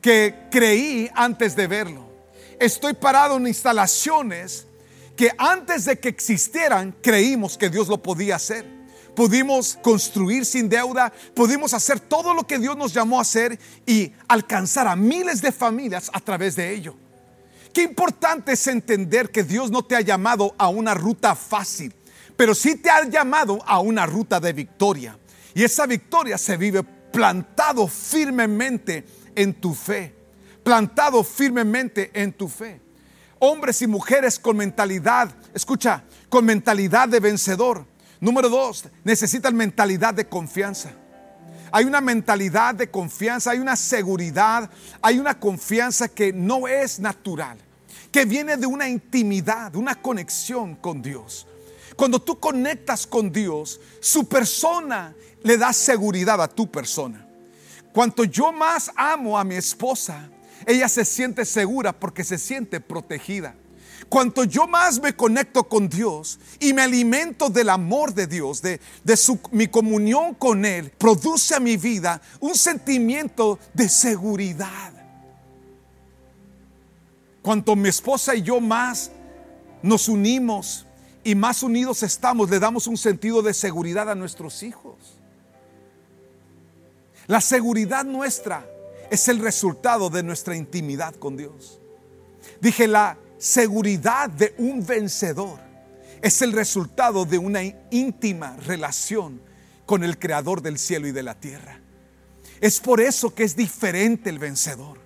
que 0.00 0.48
creí 0.50 1.10
antes 1.14 1.54
de 1.54 1.66
verlo. 1.66 2.08
Estoy 2.58 2.94
parado 2.94 3.36
en 3.36 3.46
instalaciones 3.46 4.66
que 5.14 5.30
antes 5.36 5.84
de 5.84 5.98
que 5.98 6.08
existieran 6.08 6.96
creímos 7.02 7.58
que 7.58 7.68
Dios 7.68 7.88
lo 7.88 8.02
podía 8.02 8.36
hacer. 8.36 8.64
Pudimos 9.14 9.78
construir 9.82 10.46
sin 10.46 10.70
deuda, 10.70 11.12
pudimos 11.34 11.74
hacer 11.74 12.00
todo 12.00 12.32
lo 12.32 12.46
que 12.46 12.58
Dios 12.58 12.78
nos 12.78 12.94
llamó 12.94 13.18
a 13.18 13.22
hacer 13.22 13.58
y 13.84 14.10
alcanzar 14.26 14.88
a 14.88 14.96
miles 14.96 15.42
de 15.42 15.52
familias 15.52 16.10
a 16.14 16.20
través 16.20 16.56
de 16.56 16.72
ello. 16.72 16.96
Qué 17.74 17.82
importante 17.82 18.52
es 18.52 18.66
entender 18.68 19.30
que 19.30 19.44
Dios 19.44 19.70
no 19.70 19.84
te 19.84 19.96
ha 19.96 20.00
llamado 20.00 20.54
a 20.56 20.70
una 20.70 20.94
ruta 20.94 21.34
fácil, 21.34 21.92
pero 22.38 22.54
sí 22.54 22.76
te 22.76 22.88
ha 22.88 23.06
llamado 23.06 23.62
a 23.66 23.80
una 23.80 24.06
ruta 24.06 24.40
de 24.40 24.54
victoria. 24.54 25.18
Y 25.54 25.62
esa 25.62 25.84
victoria 25.84 26.38
se 26.38 26.56
vive 26.56 26.82
plantado 27.14 27.88
firmemente 27.88 29.06
en 29.34 29.54
tu 29.54 29.72
fe, 29.72 30.14
plantado 30.62 31.24
firmemente 31.24 32.10
en 32.12 32.32
tu 32.32 32.48
fe 32.48 32.84
hombres 33.38 33.82
y 33.82 33.86
mujeres 33.86 34.38
con 34.38 34.56
mentalidad, 34.56 35.30
escucha, 35.52 36.02
con 36.28 36.44
mentalidad 36.44 37.08
de 37.08 37.20
vencedor. 37.20 37.84
Número 38.20 38.48
dos, 38.48 38.86
necesitan 39.04 39.54
mentalidad 39.54 40.14
de 40.14 40.26
confianza. 40.26 40.92
Hay 41.70 41.84
una 41.84 42.00
mentalidad 42.00 42.74
de 42.74 42.90
confianza, 42.90 43.50
hay 43.50 43.58
una 43.58 43.76
seguridad, 43.76 44.70
hay 45.02 45.18
una 45.18 45.38
confianza 45.38 46.08
que 46.08 46.32
no 46.32 46.68
es 46.68 47.00
natural, 47.00 47.58
que 48.10 48.24
viene 48.24 48.56
de 48.56 48.66
una 48.66 48.88
intimidad, 48.88 49.74
una 49.74 49.94
conexión 49.96 50.76
con 50.76 51.02
Dios. 51.02 51.46
Cuando 51.96 52.20
tú 52.20 52.38
conectas 52.38 53.06
con 53.06 53.30
Dios, 53.30 53.80
su 54.00 54.26
persona 54.26 55.14
le 55.42 55.56
da 55.56 55.72
seguridad 55.72 56.40
a 56.42 56.48
tu 56.48 56.70
persona. 56.70 57.26
Cuanto 57.92 58.24
yo 58.24 58.52
más 58.52 58.90
amo 58.96 59.38
a 59.38 59.44
mi 59.44 59.54
esposa, 59.54 60.28
ella 60.66 60.88
se 60.88 61.04
siente 61.04 61.44
segura 61.44 61.92
porque 61.92 62.24
se 62.24 62.38
siente 62.38 62.80
protegida. 62.80 63.54
Cuanto 64.08 64.44
yo 64.44 64.66
más 64.66 65.00
me 65.00 65.14
conecto 65.14 65.64
con 65.64 65.88
Dios 65.88 66.38
y 66.60 66.72
me 66.72 66.82
alimento 66.82 67.48
del 67.48 67.68
amor 67.68 68.12
de 68.12 68.26
Dios, 68.26 68.60
de, 68.62 68.80
su, 69.16 69.38
mi 69.50 69.68
comunión 69.68 70.34
con 70.34 70.64
Él, 70.64 70.90
produce 70.98 71.54
a 71.54 71.60
mi 71.60 71.76
vida 71.76 72.20
un 72.40 72.54
sentimiento 72.54 73.58
de 73.72 73.88
seguridad. 73.88 74.92
Cuanto 77.42 77.76
mi 77.76 77.88
esposa 77.88 78.34
y 78.34 78.42
yo 78.42 78.60
más 78.60 79.10
nos 79.82 80.08
unimos 80.08 80.83
y 81.24 81.34
más 81.34 81.62
unidos 81.62 82.02
estamos, 82.02 82.50
le 82.50 82.58
damos 82.58 82.86
un 82.86 82.98
sentido 82.98 83.42
de 83.42 83.54
seguridad 83.54 84.10
a 84.10 84.14
nuestros 84.14 84.62
hijos. 84.62 85.18
La 87.26 87.40
seguridad 87.40 88.04
nuestra 88.04 88.68
es 89.10 89.28
el 89.28 89.38
resultado 89.38 90.10
de 90.10 90.22
nuestra 90.22 90.54
intimidad 90.54 91.14
con 91.14 91.36
Dios. 91.36 91.80
Dije, 92.60 92.86
la 92.86 93.16
seguridad 93.38 94.28
de 94.28 94.54
un 94.58 94.84
vencedor 94.86 95.58
es 96.20 96.42
el 96.42 96.52
resultado 96.52 97.24
de 97.24 97.38
una 97.38 97.62
íntima 97.90 98.56
relación 98.66 99.40
con 99.86 100.04
el 100.04 100.18
creador 100.18 100.62
del 100.62 100.78
cielo 100.78 101.06
y 101.06 101.12
de 101.12 101.22
la 101.22 101.34
tierra. 101.34 101.80
Es 102.60 102.80
por 102.80 103.00
eso 103.00 103.34
que 103.34 103.44
es 103.44 103.56
diferente 103.56 104.30
el 104.30 104.38
vencedor. 104.38 105.03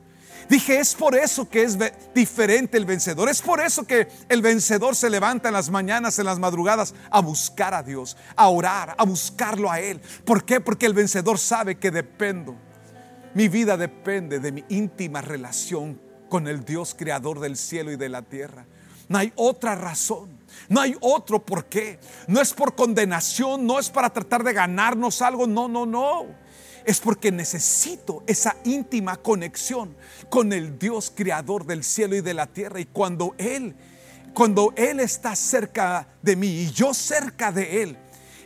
Dije, 0.49 0.81
es 0.81 0.95
por 0.95 1.15
eso 1.15 1.49
que 1.49 1.63
es 1.63 1.77
diferente 2.15 2.79
el 2.79 2.87
vencedor. 2.87 3.29
Es 3.29 3.43
por 3.43 3.61
eso 3.61 3.85
que 3.85 4.09
el 4.29 4.41
vencedor 4.41 4.97
se 4.97 5.11
levanta 5.11 5.49
en 5.49 5.55
las 5.55 5.71
mañanas, 5.71 6.19
en 6.19 6.27
las 6.27 6.39
madrugadas, 6.39 6.95
a 7.11 7.21
buscar 7.21 7.75
a 7.75 7.83
Dios, 7.83 8.17
a 8.35 8.49
orar, 8.49 8.95
a 8.97 9.05
buscarlo 9.05 9.71
a 9.71 9.81
Él. 9.81 10.01
¿Por 10.25 10.45
qué? 10.45 10.61
Porque 10.61 10.87
el 10.87 10.95
vencedor 10.95 11.39
sabe 11.39 11.77
que 11.77 11.91
dependo 11.91 12.57
mi 13.35 13.49
vida 13.49 13.77
depende 13.77 14.41
de 14.41 14.53
mi 14.53 14.65
íntima 14.69 15.21
relación 15.21 16.01
con 16.29 16.49
el 16.49 16.65
Dios 16.65 16.95
creador 16.99 17.41
del 17.41 17.57
cielo 17.57 17.93
y 17.93 17.97
de 17.97 18.09
la 18.09 18.23
tierra. 18.23 18.67
No 19.09 19.19
hay 19.19 19.33
otra 19.37 19.75
razón. 19.75 20.39
No 20.69 20.81
hay 20.81 20.97
otro 21.01 21.45
por 21.45 21.67
qué. 21.67 22.01
No 22.27 22.41
es 22.41 22.53
por 22.53 22.75
condenación, 22.75 23.67
no 23.67 23.79
es 23.79 23.91
para 23.91 24.11
tratar 24.11 24.43
de 24.45 24.53
ganarnos 24.53 25.23
algo, 25.23 25.47
no, 25.47 25.69
no, 25.69 25.87
no. 25.87 26.27
Es 26.89 27.01
porque 27.01 27.31
necesito 27.31 28.23
esa 28.27 28.57
íntima 28.65 29.19
conexión 29.19 29.95
con 30.31 30.55
el 30.55 30.79
Dios 30.79 31.13
creador 31.15 31.67
del 31.67 31.85
cielo 31.85 32.17
y 32.17 32.23
de 32.23 32.33
la 32.33 32.47
tierra. 32.47 32.81
Y 32.81 32.87
cuando 32.87 33.35
Él, 33.37 33.77
cuando 34.33 34.73
Él 34.75 34.99
está 35.01 35.37
cerca 35.37 36.09
de 36.23 36.35
mí 36.35 36.49
y 36.49 36.71
yo 36.71 36.95
cerca 36.95 37.53
de 37.53 37.83
Él, 37.83 37.99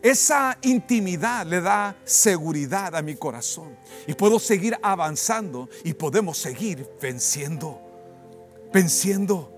esa 0.03 0.59
intimidad 0.63 1.47
le 1.47 1.61
da 1.61 1.95
seguridad 2.05 2.97
a 2.97 3.03
mi 3.03 3.15
corazón. 3.15 3.77
Y 4.09 4.15
puedo 4.15 4.41
seguir 4.41 4.77
avanzando 4.83 5.69
y 5.85 5.93
podemos 5.93 6.37
seguir 6.37 6.85
venciendo. 7.01 7.81
Venciendo. 8.73 9.52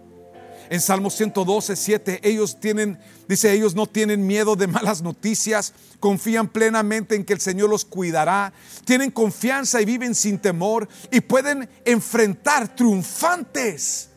En 0.70 0.81
Salmo 0.81 1.11
112, 1.11 1.77
7, 1.77 2.20
ellos 2.22 2.59
tienen, 2.59 2.98
dice, 3.29 3.53
ellos 3.53 3.74
no 3.74 3.87
tienen 3.87 4.27
miedo 4.27 4.57
de 4.57 4.66
malas 4.66 5.03
noticias, 5.03 5.74
confían 6.00 6.48
plenamente 6.48 7.14
en 7.14 7.24
que 7.24 7.35
el 7.35 7.40
Señor 7.40 7.70
los 7.70 7.85
cuidará, 7.85 8.53
tienen 8.85 9.11
confianza 9.11 9.81
y 9.81 9.85
viven 9.85 10.14
sin 10.14 10.38
temor 10.38 10.88
y 11.11 11.20
pueden 11.20 11.68
enfrentar 11.85 12.74
triunfantes, 12.74 14.09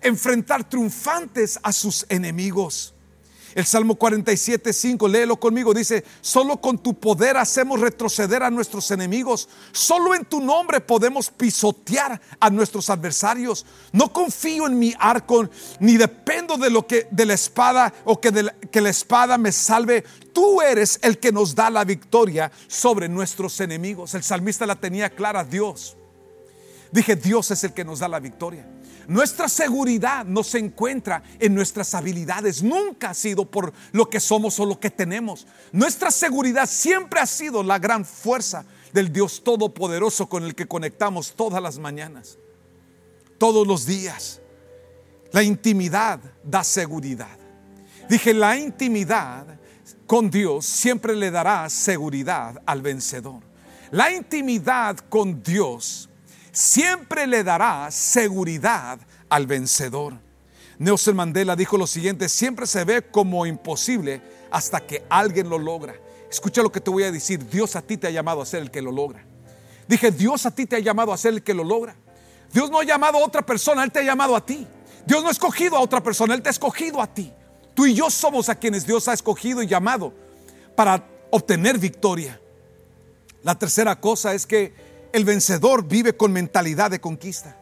enfrentar 0.00 0.68
triunfantes 0.68 1.58
a 1.62 1.72
sus 1.72 2.06
enemigos. 2.08 2.93
El 3.54 3.64
Salmo 3.64 3.94
47, 3.94 4.72
5, 4.72 5.06
léelo 5.06 5.36
conmigo, 5.36 5.72
dice, 5.72 6.04
solo 6.20 6.60
con 6.60 6.78
tu 6.78 6.94
poder 6.94 7.36
hacemos 7.36 7.80
retroceder 7.80 8.42
a 8.42 8.50
nuestros 8.50 8.90
enemigos, 8.90 9.48
solo 9.70 10.14
en 10.14 10.24
tu 10.24 10.40
nombre 10.40 10.80
podemos 10.80 11.30
pisotear 11.30 12.20
a 12.40 12.50
nuestros 12.50 12.90
adversarios. 12.90 13.64
No 13.92 14.12
confío 14.12 14.66
en 14.66 14.76
mi 14.78 14.92
arco, 14.98 15.48
ni 15.78 15.96
dependo 15.96 16.56
de 16.56 16.70
lo 16.70 16.84
que 16.86 17.06
de 17.10 17.26
la 17.26 17.34
espada 17.34 17.94
o 18.04 18.20
que, 18.20 18.32
de 18.32 18.50
que 18.72 18.80
la 18.80 18.90
espada 18.90 19.38
me 19.38 19.52
salve. 19.52 20.02
Tú 20.32 20.60
eres 20.60 20.98
el 21.02 21.18
que 21.18 21.30
nos 21.30 21.54
da 21.54 21.70
la 21.70 21.84
victoria 21.84 22.50
sobre 22.66 23.08
nuestros 23.08 23.60
enemigos. 23.60 24.14
El 24.14 24.24
salmista 24.24 24.66
la 24.66 24.74
tenía 24.74 25.10
clara, 25.10 25.44
Dios. 25.44 25.96
Dije, 26.90 27.14
Dios 27.14 27.52
es 27.52 27.62
el 27.62 27.72
que 27.72 27.84
nos 27.84 28.00
da 28.00 28.08
la 28.08 28.18
victoria. 28.18 28.66
Nuestra 29.08 29.48
seguridad 29.48 30.24
no 30.24 30.42
se 30.42 30.58
encuentra 30.58 31.22
en 31.38 31.54
nuestras 31.54 31.94
habilidades, 31.94 32.62
nunca 32.62 33.10
ha 33.10 33.14
sido 33.14 33.44
por 33.44 33.72
lo 33.92 34.08
que 34.08 34.20
somos 34.20 34.58
o 34.60 34.66
lo 34.66 34.80
que 34.80 34.90
tenemos. 34.90 35.46
Nuestra 35.72 36.10
seguridad 36.10 36.68
siempre 36.68 37.20
ha 37.20 37.26
sido 37.26 37.62
la 37.62 37.78
gran 37.78 38.04
fuerza 38.04 38.64
del 38.92 39.12
Dios 39.12 39.42
Todopoderoso 39.42 40.28
con 40.28 40.44
el 40.44 40.54
que 40.54 40.66
conectamos 40.66 41.34
todas 41.34 41.62
las 41.62 41.78
mañanas, 41.78 42.38
todos 43.38 43.66
los 43.66 43.86
días. 43.86 44.40
La 45.32 45.42
intimidad 45.42 46.20
da 46.44 46.62
seguridad. 46.62 47.36
Dije, 48.08 48.32
la 48.32 48.56
intimidad 48.56 49.58
con 50.06 50.30
Dios 50.30 50.64
siempre 50.64 51.16
le 51.16 51.30
dará 51.30 51.68
seguridad 51.68 52.62
al 52.66 52.82
vencedor. 52.82 53.42
La 53.90 54.12
intimidad 54.12 54.98
con 55.08 55.42
Dios 55.42 56.08
siempre 56.54 57.26
le 57.26 57.44
dará 57.44 57.90
seguridad 57.90 58.98
al 59.28 59.46
vencedor. 59.46 60.14
Nelson 60.78 61.16
Mandela 61.16 61.56
dijo 61.56 61.76
lo 61.76 61.86
siguiente, 61.86 62.28
siempre 62.28 62.66
se 62.66 62.84
ve 62.84 63.02
como 63.02 63.44
imposible 63.44 64.22
hasta 64.50 64.80
que 64.80 65.04
alguien 65.10 65.48
lo 65.50 65.58
logra. 65.58 65.94
Escucha 66.30 66.62
lo 66.62 66.72
que 66.72 66.80
te 66.80 66.90
voy 66.90 67.04
a 67.04 67.12
decir, 67.12 67.46
Dios 67.48 67.76
a 67.76 67.82
ti 67.82 67.96
te 67.96 68.06
ha 68.06 68.10
llamado 68.10 68.40
a 68.40 68.46
ser 68.46 68.62
el 68.62 68.70
que 68.70 68.80
lo 68.80 68.90
logra. 68.90 69.24
Dije, 69.86 70.10
Dios 70.10 70.46
a 70.46 70.50
ti 70.50 70.66
te 70.66 70.76
ha 70.76 70.80
llamado 70.80 71.12
a 71.12 71.16
ser 71.16 71.34
el 71.34 71.42
que 71.42 71.54
lo 71.54 71.62
logra. 71.62 71.94
Dios 72.52 72.70
no 72.70 72.80
ha 72.80 72.84
llamado 72.84 73.18
a 73.18 73.24
otra 73.24 73.42
persona, 73.42 73.84
Él 73.84 73.92
te 73.92 74.00
ha 74.00 74.02
llamado 74.02 74.34
a 74.34 74.44
ti. 74.44 74.66
Dios 75.06 75.22
no 75.22 75.28
ha 75.28 75.32
escogido 75.32 75.76
a 75.76 75.80
otra 75.80 76.02
persona, 76.02 76.34
Él 76.34 76.42
te 76.42 76.48
ha 76.48 76.52
escogido 76.52 77.00
a 77.00 77.06
ti. 77.06 77.32
Tú 77.74 77.86
y 77.86 77.94
yo 77.94 78.08
somos 78.10 78.48
a 78.48 78.54
quienes 78.54 78.86
Dios 78.86 79.08
ha 79.08 79.12
escogido 79.12 79.62
y 79.62 79.66
llamado 79.66 80.12
para 80.76 81.04
obtener 81.30 81.78
victoria. 81.78 82.40
La 83.42 83.58
tercera 83.58 84.00
cosa 84.00 84.32
es 84.34 84.46
que 84.46 84.72
el 85.14 85.24
vencedor 85.24 85.86
vive 85.86 86.16
con 86.16 86.32
mentalidad 86.32 86.90
de 86.90 87.00
conquista. 87.00 87.56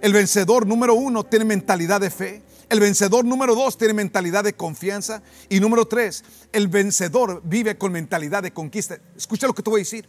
El 0.00 0.12
vencedor 0.12 0.68
número 0.68 0.94
uno 0.94 1.24
tiene 1.24 1.44
mentalidad 1.44 2.00
de 2.00 2.10
fe. 2.10 2.44
El 2.68 2.78
vencedor 2.78 3.24
número 3.24 3.56
dos 3.56 3.76
tiene 3.76 3.92
mentalidad 3.92 4.44
de 4.44 4.52
confianza. 4.52 5.20
Y 5.48 5.58
número 5.58 5.84
tres, 5.84 6.22
el 6.52 6.68
vencedor 6.68 7.42
vive 7.42 7.76
con 7.76 7.90
mentalidad 7.90 8.44
de 8.44 8.52
conquista. 8.52 8.98
Escucha 9.16 9.48
lo 9.48 9.52
que 9.52 9.64
te 9.64 9.70
voy 9.70 9.80
a 9.80 9.82
decir. 9.82 10.08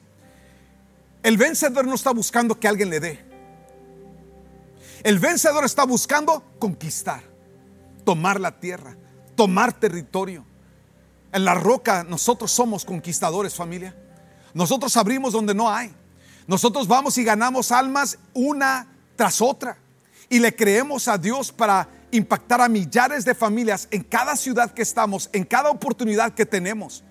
El 1.23 1.35
vencedor 1.35 1.87
no 1.87 1.95
está 1.95 2.11
buscando 2.11 2.59
que 2.59 2.67
alguien 2.67 2.91
le 2.91 2.99
dé. 2.99 3.25
El 5.01 5.17
vencedor 5.17 5.65
está 5.65 5.85
buscando 5.85 6.43
conquistar, 6.59 7.23
tomar 8.05 8.39
la 8.39 8.59
tierra, 8.59 8.95
tomar 9.35 9.73
territorio. 9.73 10.45
En 11.31 11.43
la 11.43 11.55
roca 11.55 12.03
nosotros 12.03 12.51
somos 12.51 12.85
conquistadores, 12.85 13.55
familia. 13.55 13.95
Nosotros 14.53 14.95
abrimos 14.95 15.33
donde 15.33 15.55
no 15.55 15.71
hay. 15.71 15.91
Nosotros 16.47 16.87
vamos 16.87 17.17
y 17.17 17.23
ganamos 17.23 17.71
almas 17.71 18.17
una 18.33 18.87
tras 19.15 19.41
otra 19.41 19.77
y 20.29 20.39
le 20.39 20.55
creemos 20.55 21.07
a 21.07 21.17
Dios 21.17 21.51
para 21.51 21.87
impactar 22.11 22.61
a 22.61 22.69
millares 22.69 23.25
de 23.25 23.33
familias 23.33 23.87
en 23.91 24.03
cada 24.03 24.35
ciudad 24.35 24.71
que 24.71 24.81
estamos, 24.81 25.29
en 25.33 25.43
cada 25.43 25.69
oportunidad 25.69 26.33
que 26.33 26.45
tenemos. 26.45 27.03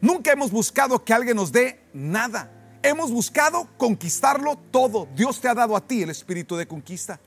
Nunca 0.00 0.32
hemos 0.32 0.50
buscado 0.50 1.04
que 1.04 1.14
alguien 1.14 1.36
nos 1.36 1.52
dé 1.52 1.80
nada. 1.92 2.50
hemos 2.84 3.12
buscado 3.12 3.68
conquistarlo 3.76 4.56
todo. 4.72 5.06
Dios 5.14 5.40
te 5.40 5.48
ha 5.48 5.54
dado 5.54 5.76
a 5.76 5.80
ti 5.80 6.02
el 6.02 6.10
espíritu 6.10 6.56
de 6.56 6.66
conquista. 6.66 7.20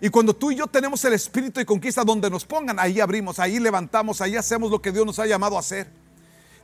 Y 0.00 0.08
cuando 0.08 0.34
tú 0.34 0.50
y 0.50 0.56
yo 0.56 0.66
tenemos 0.66 1.04
el 1.04 1.12
espíritu 1.12 1.60
de 1.60 1.66
conquista 1.66 2.02
donde 2.02 2.28
nos 2.28 2.44
pongan, 2.44 2.80
ahí 2.80 2.98
abrimos, 3.00 3.38
ahí 3.38 3.60
levantamos, 3.60 4.20
ahí 4.20 4.34
hacemos 4.34 4.70
lo 4.70 4.82
que 4.82 4.90
Dios 4.90 5.06
nos 5.06 5.20
ha 5.20 5.26
llamado 5.26 5.56
a 5.56 5.60
hacer. 5.60 5.88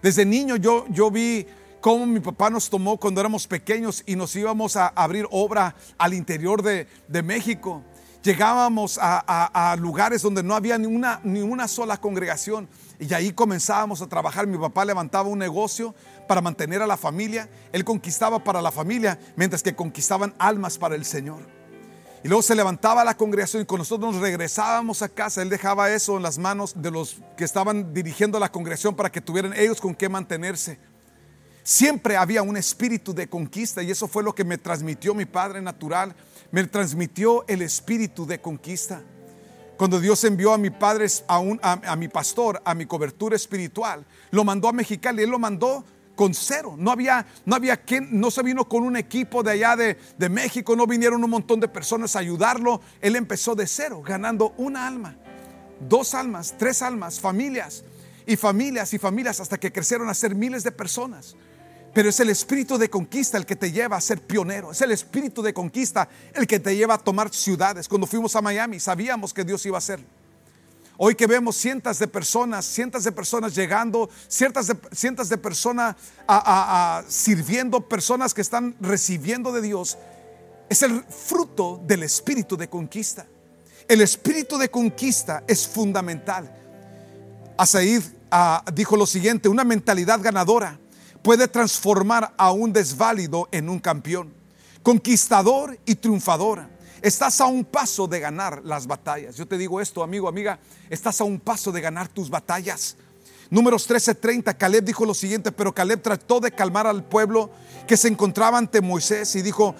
Desde 0.03 0.25
niño 0.25 0.57
yo, 0.57 0.87
yo 0.89 1.11
vi 1.11 1.47
cómo 1.87 2.05
mi 2.05 2.19
papá 2.19 2.51
nos 2.51 2.69
tomó 2.69 2.97
cuando 2.97 3.21
éramos 3.21 3.47
pequeños 3.47 4.03
y 4.07 4.17
nos 4.17 4.35
íbamos 4.35 4.75
a 4.75 4.89
abrir 4.89 5.25
obra 5.31 5.77
al 5.97 6.15
interior 6.15 6.61
de, 6.61 6.89
México. 7.23 7.81
Llegábamos 8.25 8.99
a, 9.01 9.77
lugares 9.79 10.21
donde 10.21 10.43
no 10.43 10.57
había 10.57 10.79
ni 10.79 10.89
una, 10.89 11.21
ni 11.23 11.43
una 11.43 11.69
sola 11.69 11.97
congregación 11.97 12.69
y 12.99 13.15
ahí 13.15 13.31
comenzábamos 13.31 14.03
a 14.03 14.09
trabajar. 14.09 14.49
Mi 14.49 14.59
papá 14.59 14.85
levantaba 14.85 15.29
un 15.29 15.39
negocio 15.39 15.95
para 16.27 16.41
mantener 16.41 16.83
a 16.83 16.89
la 16.89 16.97
familia. 16.97 17.49
Él 17.71 17.85
conquistaba 17.85 18.43
para 18.43 18.61
la 18.61 18.73
familia 18.73 19.17
mientras 19.37 19.63
que 19.63 19.77
conquistaban 19.77 20.35
almas 20.41 20.79
para 20.79 20.97
el 20.97 21.05
Señor. 21.05 21.39
Y 22.25 22.27
luego 22.27 22.43
se 22.43 22.57
levantaba 22.57 23.05
la 23.05 23.17
congregación 23.17 23.63
y 23.63 23.67
con 23.67 23.79
nosotros 23.79 24.13
nos 24.13 24.21
regresábamos 24.21 25.03
a 25.03 25.09
casa. 25.09 25.41
Él 25.41 25.51
dejaba 25.51 25.93
eso 25.93 26.17
en 26.17 26.25
las 26.25 26.37
manos 26.37 26.75
de 26.83 26.91
los 26.91 27.19
que 27.37 27.45
estaban 27.45 27.95
dirigiendo 27.95 28.41
la 28.41 28.51
congregación 28.51 28.97
para 28.97 29.13
que 29.13 29.21
tuvieran 29.21 29.53
ellos 29.53 29.81
con 29.81 29.95
qué 29.95 30.09
mantenerse. 30.09 30.81
Siempre 31.67 32.17
había 32.17 32.43
un 32.43 32.57
espíritu 32.57 33.13
de 33.13 33.27
conquista 33.27 33.83
y 33.83 33.91
eso 33.91 34.07
fue 34.07 34.23
lo 34.23 34.37
que 34.37 34.45
me 34.45 34.57
transmitió 34.57 35.17
mi 35.17 35.25
Padre 35.25 35.61
natural. 35.61 36.15
Me 36.53 36.63
transmitió 36.63 37.45
el 37.49 37.61
espíritu 37.61 38.25
de 38.25 38.41
conquista. 38.41 39.03
Cuando 39.77 39.99
Dios 39.99 40.23
envió 40.23 40.53
a 40.53 40.59
mi 40.59 40.71
padre, 40.71 41.09
a, 41.27 41.41
a, 41.91 41.97
mi 41.97 42.07
pastor, 42.07 42.63
a 42.65 42.73
mi 42.73 42.87
cobertura 42.87 43.35
espiritual, 43.35 44.07
lo 44.31 44.45
mandó 44.45 44.69
a 44.69 44.73
Mexicali. 44.73 45.25
Él 45.25 45.31
lo 45.31 45.41
mandó 45.41 45.85
con 46.15 46.35
cero. 46.35 46.77
No 46.79 46.93
había, 46.93 47.27
no 47.45 47.57
había 47.57 47.79
quien, 47.79 48.21
no 48.21 48.31
se 48.31 48.45
vino 48.45 48.69
con 48.69 48.85
un 48.85 48.97
equipo 48.97 49.43
de 49.43 49.51
allá 49.51 49.75
de, 49.75 49.99
de 50.17 50.29
México, 50.29 50.77
no 50.77 50.87
vinieron 50.87 51.25
un 51.25 51.31
montón 51.31 51.59
de 51.59 51.67
personas 51.67 52.15
a 52.15 52.21
ayudarlo. 52.21 52.81
Él 53.01 53.17
empezó 53.17 53.57
de 53.57 53.67
cero, 53.67 54.03
ganando 54.07 54.55
una 54.57 54.87
alma, 54.87 55.17
dos 55.81 56.15
almas, 56.15 56.55
tres 56.57 56.81
almas, 56.81 57.19
familias 57.19 57.83
y 58.25 58.37
familias 58.37 58.95
y 58.95 58.99
familias 58.99 59.41
hasta 59.41 59.59
que 59.59 59.73
crecieron 59.73 60.09
a 60.09 60.15
ser 60.15 60.37
miles 60.37 60.63
de 60.63 60.71
personas. 60.71 61.35
Pero 61.97 62.11
es 62.11 62.21
el 62.21 62.29
espíritu 62.29 62.77
de 62.77 62.91
conquista 62.91 63.39
el 63.39 63.47
que 63.47 63.57
te 63.57 63.73
lleva 63.73 63.97
a 63.97 64.01
ser 64.03 64.21
pionero. 64.21 64.71
Es 64.71 64.83
el 64.83 64.93
espíritu 64.93 65.41
de 65.41 65.55
conquista 65.55 66.07
el 66.35 66.47
que 66.47 66.61
te 66.61 66.77
lleva 66.77 66.93
a 66.93 66.99
tomar 66.99 67.33
ciudades. 67.33 67.89
Cuando 67.89 68.07
fuimos 68.07 68.37
a 68.37 68.43
Miami 68.43 68.79
sabíamos 68.79 69.33
que 69.33 69.45
Dios 69.45 69.65
iba 69.65 69.79
a 69.79 69.79
hacer. 69.79 70.01
Hoy 70.99 71.15
que 71.15 71.27
vemos 71.27 71.57
cientos 71.57 71.99
de 71.99 72.07
personas, 72.07 72.67
cientos 72.67 73.03
de 73.03 73.13
personas 73.13 73.55
llegando, 73.55 74.11
cientos 74.29 74.67
de, 74.67 74.77
cientos 74.93 75.31
de 75.31 75.39
personas 75.39 75.97
sirviendo, 77.09 77.81
personas 77.89 78.35
que 78.35 78.43
están 78.43 78.77
recibiendo 78.79 79.51
de 79.51 79.63
Dios, 79.63 79.97
es 80.69 80.83
el 80.83 81.03
fruto 81.03 81.81
del 81.87 82.03
espíritu 82.03 82.59
de 82.59 82.69
conquista. 82.69 83.25
El 83.89 84.03
espíritu 84.03 84.59
de 84.59 84.69
conquista 84.69 85.45
es 85.47 85.67
fundamental. 85.67 86.55
Asaid 87.57 88.03
ah, 88.31 88.63
dijo 88.75 88.99
lo 88.99 89.07
siguiente, 89.07 89.49
una 89.49 89.65
mentalidad 89.65 90.21
ganadora 90.21 90.79
puede 91.27 91.49
transformar 91.49 92.33
a 92.37 92.53
un 92.53 92.73
desválido 92.73 93.49
en 93.51 93.69
un 93.69 93.81
campeón, 93.81 94.33
conquistador 94.85 95.77
y 95.85 95.97
triunfador. 95.97 96.69
Estás 97.03 97.41
a 97.41 97.47
un 97.47 97.65
paso 97.65 98.07
de 98.07 98.21
ganar 98.21 98.63
las 98.65 98.87
batallas. 98.87 99.35
Yo 99.35 99.45
te 99.45 99.59
digo 99.59 99.81
esto, 99.81 100.05
amigo, 100.05 100.29
amiga, 100.29 100.61
estás 100.89 101.21
a 101.21 101.25
un 101.25 101.41
paso 101.41 101.73
de 101.73 101.81
ganar 101.81 102.07
tus 102.07 102.31
batallas. 102.31 102.97
Números 103.51 103.89
13:30, 103.89 104.57
Caleb 104.57 104.85
dijo 104.85 105.05
lo 105.05 105.15
siguiente, 105.15 105.51
pero 105.51 105.75
Caleb 105.75 106.01
trató 106.01 106.39
de 106.39 106.53
calmar 106.53 106.87
al 106.87 107.03
pueblo 107.03 107.51
que 107.89 107.97
se 107.97 108.07
encontraba 108.07 108.59
ante 108.59 108.81
Moisés 108.81 109.35
y 109.35 109.43
dijo, 109.43 109.75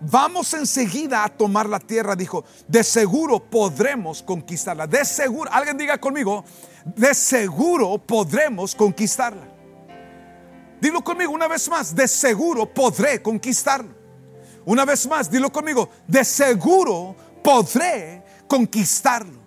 vamos 0.00 0.54
enseguida 0.54 1.24
a 1.24 1.28
tomar 1.28 1.68
la 1.68 1.78
tierra, 1.78 2.16
dijo, 2.16 2.42
de 2.66 2.82
seguro 2.82 3.38
podremos 3.38 4.22
conquistarla. 4.22 4.86
De 4.86 5.04
seguro, 5.04 5.50
alguien 5.52 5.76
diga 5.76 5.98
conmigo, 5.98 6.42
de 6.86 7.12
seguro 7.12 7.98
podremos 7.98 8.74
conquistarla. 8.74 9.53
Dilo 10.80 11.02
conmigo 11.02 11.32
una 11.32 11.48
vez 11.48 11.68
más, 11.68 11.94
de 11.94 12.06
seguro 12.08 12.72
podré 12.72 13.22
conquistarla. 13.22 13.90
Una 14.66 14.84
vez 14.84 15.06
más, 15.06 15.30
dilo 15.30 15.50
conmigo, 15.50 15.90
de 16.06 16.24
seguro 16.24 17.14
podré 17.42 18.22
conquistarlo. 18.46 19.44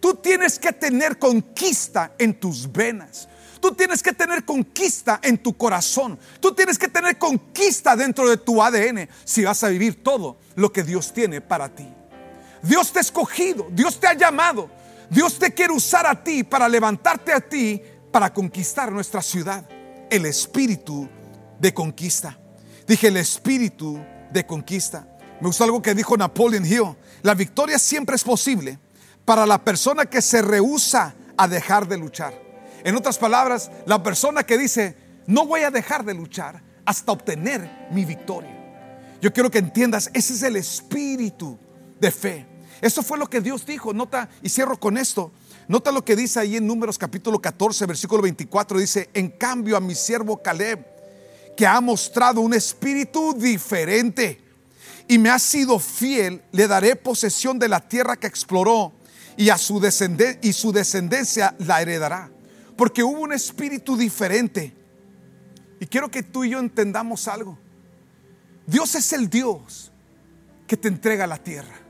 Tú 0.00 0.14
tienes 0.14 0.58
que 0.58 0.72
tener 0.72 1.18
conquista 1.18 2.12
en 2.18 2.38
tus 2.38 2.70
venas. 2.70 3.28
Tú 3.60 3.74
tienes 3.74 4.02
que 4.02 4.12
tener 4.12 4.44
conquista 4.44 5.20
en 5.22 5.38
tu 5.38 5.56
corazón. 5.56 6.18
Tú 6.40 6.54
tienes 6.54 6.78
que 6.78 6.88
tener 6.88 7.18
conquista 7.18 7.96
dentro 7.96 8.28
de 8.28 8.36
tu 8.36 8.62
ADN 8.62 9.08
si 9.24 9.44
vas 9.44 9.62
a 9.64 9.68
vivir 9.68 10.02
todo 10.02 10.38
lo 10.54 10.72
que 10.72 10.84
Dios 10.84 11.12
tiene 11.12 11.40
para 11.40 11.68
ti. 11.68 11.88
Dios 12.62 12.92
te 12.92 12.98
ha 12.98 13.02
escogido, 13.02 13.68
Dios 13.70 13.98
te 13.98 14.06
ha 14.06 14.14
llamado, 14.14 14.70
Dios 15.10 15.38
te 15.38 15.52
quiere 15.52 15.72
usar 15.72 16.06
a 16.06 16.22
ti 16.22 16.44
para 16.44 16.68
levantarte 16.68 17.32
a 17.32 17.40
ti 17.40 17.80
para 18.12 18.32
conquistar 18.32 18.90
nuestra 18.90 19.22
ciudad. 19.22 19.64
El 20.10 20.26
espíritu 20.26 21.08
de 21.58 21.74
conquista. 21.74 22.38
Dije 22.86 23.08
el 23.08 23.16
espíritu 23.16 24.00
de 24.32 24.46
conquista. 24.46 25.06
Me 25.40 25.46
gustó 25.46 25.64
algo 25.64 25.82
que 25.82 25.94
dijo 25.94 26.16
Napoleon 26.16 26.64
Hill. 26.64 26.96
La 27.22 27.34
victoria 27.34 27.78
siempre 27.78 28.16
es 28.16 28.24
posible 28.24 28.78
para 29.24 29.46
la 29.46 29.62
persona 29.62 30.06
que 30.06 30.22
se 30.22 30.40
rehúsa 30.42 31.14
a 31.36 31.46
dejar 31.46 31.86
de 31.86 31.98
luchar. 31.98 32.34
En 32.84 32.96
otras 32.96 33.18
palabras, 33.18 33.70
la 33.86 34.02
persona 34.02 34.44
que 34.44 34.56
dice, 34.56 34.96
no 35.26 35.46
voy 35.46 35.60
a 35.60 35.70
dejar 35.70 36.04
de 36.04 36.14
luchar 36.14 36.62
hasta 36.84 37.12
obtener 37.12 37.88
mi 37.92 38.04
victoria. 38.04 38.56
Yo 39.20 39.32
quiero 39.32 39.50
que 39.50 39.58
entiendas, 39.58 40.10
ese 40.14 40.32
es 40.32 40.42
el 40.42 40.56
espíritu 40.56 41.58
de 42.00 42.10
fe. 42.10 42.46
Eso 42.80 43.02
fue 43.02 43.18
lo 43.18 43.28
que 43.28 43.40
Dios 43.40 43.66
dijo. 43.66 43.92
Nota, 43.92 44.28
y 44.42 44.48
cierro 44.48 44.78
con 44.78 44.96
esto. 44.96 45.32
Nota 45.68 45.92
lo 45.92 46.02
que 46.02 46.16
dice 46.16 46.40
ahí 46.40 46.56
en 46.56 46.66
Números 46.66 46.96
capítulo 46.96 47.38
14, 47.38 47.84
versículo 47.84 48.22
24. 48.22 48.78
Dice, 48.78 49.10
en 49.12 49.28
cambio 49.28 49.76
a 49.76 49.80
mi 49.80 49.94
siervo 49.94 50.42
Caleb, 50.42 50.84
que 51.54 51.66
ha 51.66 51.78
mostrado 51.82 52.40
un 52.40 52.54
espíritu 52.54 53.34
diferente 53.34 54.40
y 55.06 55.18
me 55.18 55.28
ha 55.28 55.38
sido 55.38 55.78
fiel, 55.78 56.42
le 56.52 56.66
daré 56.66 56.96
posesión 56.96 57.58
de 57.58 57.68
la 57.68 57.86
tierra 57.86 58.16
que 58.16 58.26
exploró 58.26 58.92
y 59.36 59.50
a 59.50 59.58
su, 59.58 59.78
y 60.40 60.52
su 60.54 60.72
descendencia 60.72 61.54
la 61.58 61.82
heredará. 61.82 62.30
Porque 62.74 63.02
hubo 63.02 63.20
un 63.20 63.34
espíritu 63.34 63.94
diferente. 63.94 64.74
Y 65.80 65.86
quiero 65.86 66.10
que 66.10 66.22
tú 66.22 66.44
y 66.44 66.50
yo 66.50 66.60
entendamos 66.60 67.28
algo. 67.28 67.58
Dios 68.66 68.94
es 68.94 69.12
el 69.12 69.28
Dios 69.28 69.92
que 70.66 70.78
te 70.78 70.88
entrega 70.88 71.26
la 71.26 71.38
tierra. 71.38 71.87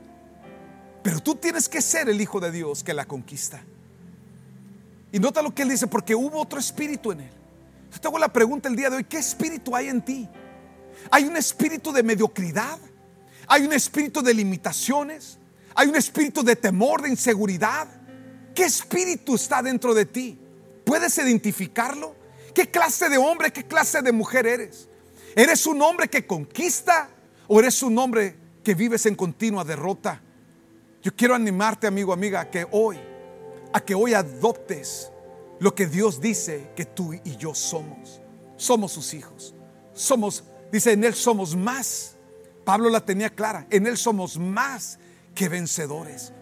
Pero 1.08 1.20
tú 1.20 1.36
tienes 1.36 1.70
que 1.70 1.80
ser 1.80 2.10
el 2.10 2.20
Hijo 2.20 2.38
de 2.38 2.52
Dios 2.52 2.84
que 2.84 2.92
la 2.92 3.06
conquista. 3.06 3.62
Y 5.10 5.18
nota 5.18 5.40
lo 5.40 5.54
que 5.54 5.62
él 5.62 5.70
dice, 5.70 5.86
porque 5.86 6.14
hubo 6.14 6.38
otro 6.38 6.60
espíritu 6.60 7.12
en 7.12 7.20
él. 7.20 7.30
Yo 7.90 7.98
te 7.98 8.08
hago 8.08 8.18
la 8.18 8.30
pregunta 8.30 8.68
el 8.68 8.76
día 8.76 8.90
de 8.90 8.96
hoy, 8.96 9.04
¿qué 9.04 9.16
espíritu 9.16 9.74
hay 9.74 9.88
en 9.88 10.04
ti? 10.04 10.28
¿Hay 11.10 11.24
un 11.24 11.34
espíritu 11.38 11.92
de 11.92 12.02
mediocridad? 12.02 12.78
¿Hay 13.46 13.64
un 13.64 13.72
espíritu 13.72 14.20
de 14.20 14.34
limitaciones? 14.34 15.38
¿Hay 15.74 15.88
un 15.88 15.96
espíritu 15.96 16.42
de 16.42 16.56
temor, 16.56 17.00
de 17.00 17.08
inseguridad? 17.08 17.88
¿Qué 18.54 18.64
espíritu 18.64 19.36
está 19.36 19.62
dentro 19.62 19.94
de 19.94 20.04
ti? 20.04 20.38
¿Puedes 20.84 21.16
identificarlo? 21.16 22.14
¿Qué 22.54 22.70
clase 22.70 23.08
de 23.08 23.16
hombre, 23.16 23.50
qué 23.50 23.64
clase 23.64 24.02
de 24.02 24.12
mujer 24.12 24.46
eres? 24.46 24.88
¿Eres 25.34 25.66
un 25.66 25.80
hombre 25.80 26.08
que 26.08 26.26
conquista 26.26 27.08
o 27.46 27.60
eres 27.60 27.82
un 27.82 27.96
hombre 27.96 28.36
que 28.62 28.74
vives 28.74 29.06
en 29.06 29.14
continua 29.14 29.64
derrota? 29.64 30.20
Yo 31.02 31.14
quiero 31.14 31.34
animarte, 31.34 31.86
amigo, 31.86 32.12
amiga, 32.12 32.40
a 32.40 32.50
que 32.50 32.66
hoy, 32.70 32.98
a 33.72 33.80
que 33.80 33.94
hoy 33.94 34.14
adoptes 34.14 35.10
lo 35.60 35.74
que 35.74 35.86
Dios 35.86 36.20
dice 36.20 36.70
que 36.74 36.84
tú 36.84 37.12
y 37.12 37.36
yo 37.36 37.54
somos. 37.54 38.20
Somos 38.56 38.92
sus 38.92 39.14
hijos. 39.14 39.54
Somos, 39.92 40.44
dice, 40.72 40.92
en 40.92 41.04
Él 41.04 41.14
somos 41.14 41.56
más. 41.56 42.16
Pablo 42.64 42.90
la 42.90 43.00
tenía 43.00 43.30
clara, 43.30 43.66
en 43.70 43.86
Él 43.86 43.96
somos 43.96 44.38
más 44.38 44.98
que 45.34 45.48
vencedores. 45.48 46.32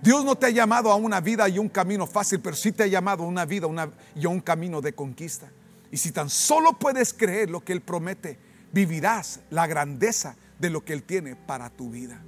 Dios 0.00 0.24
no 0.24 0.36
te 0.36 0.46
ha 0.46 0.50
llamado 0.50 0.90
a 0.90 0.96
una 0.96 1.20
vida 1.20 1.48
y 1.48 1.58
un 1.58 1.68
camino 1.68 2.06
fácil, 2.06 2.40
pero 2.40 2.56
sí 2.56 2.72
te 2.72 2.84
ha 2.84 2.86
llamado 2.86 3.24
a 3.24 3.26
una 3.26 3.44
vida 3.44 3.66
y 4.14 4.26
a 4.26 4.28
un 4.28 4.40
camino 4.40 4.80
de 4.80 4.94
conquista. 4.94 5.50
Y 5.90 5.96
si 5.96 6.12
tan 6.12 6.30
solo 6.30 6.78
puedes 6.78 7.12
creer 7.12 7.50
lo 7.50 7.64
que 7.64 7.72
Él 7.72 7.80
promete, 7.80 8.38
vivirás 8.72 9.40
la 9.50 9.66
grandeza 9.66 10.36
de 10.58 10.70
lo 10.70 10.84
que 10.84 10.92
Él 10.92 11.02
tiene 11.02 11.36
para 11.36 11.70
tu 11.70 11.90
vida. 11.90 12.22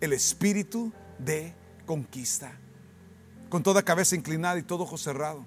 El 0.00 0.12
espíritu 0.12 0.92
de 1.18 1.54
conquista. 1.86 2.52
Con 3.48 3.62
toda 3.62 3.82
cabeza 3.82 4.16
inclinada 4.16 4.58
y 4.58 4.62
todo 4.62 4.84
ojo 4.84 4.98
cerrado. 4.98 5.44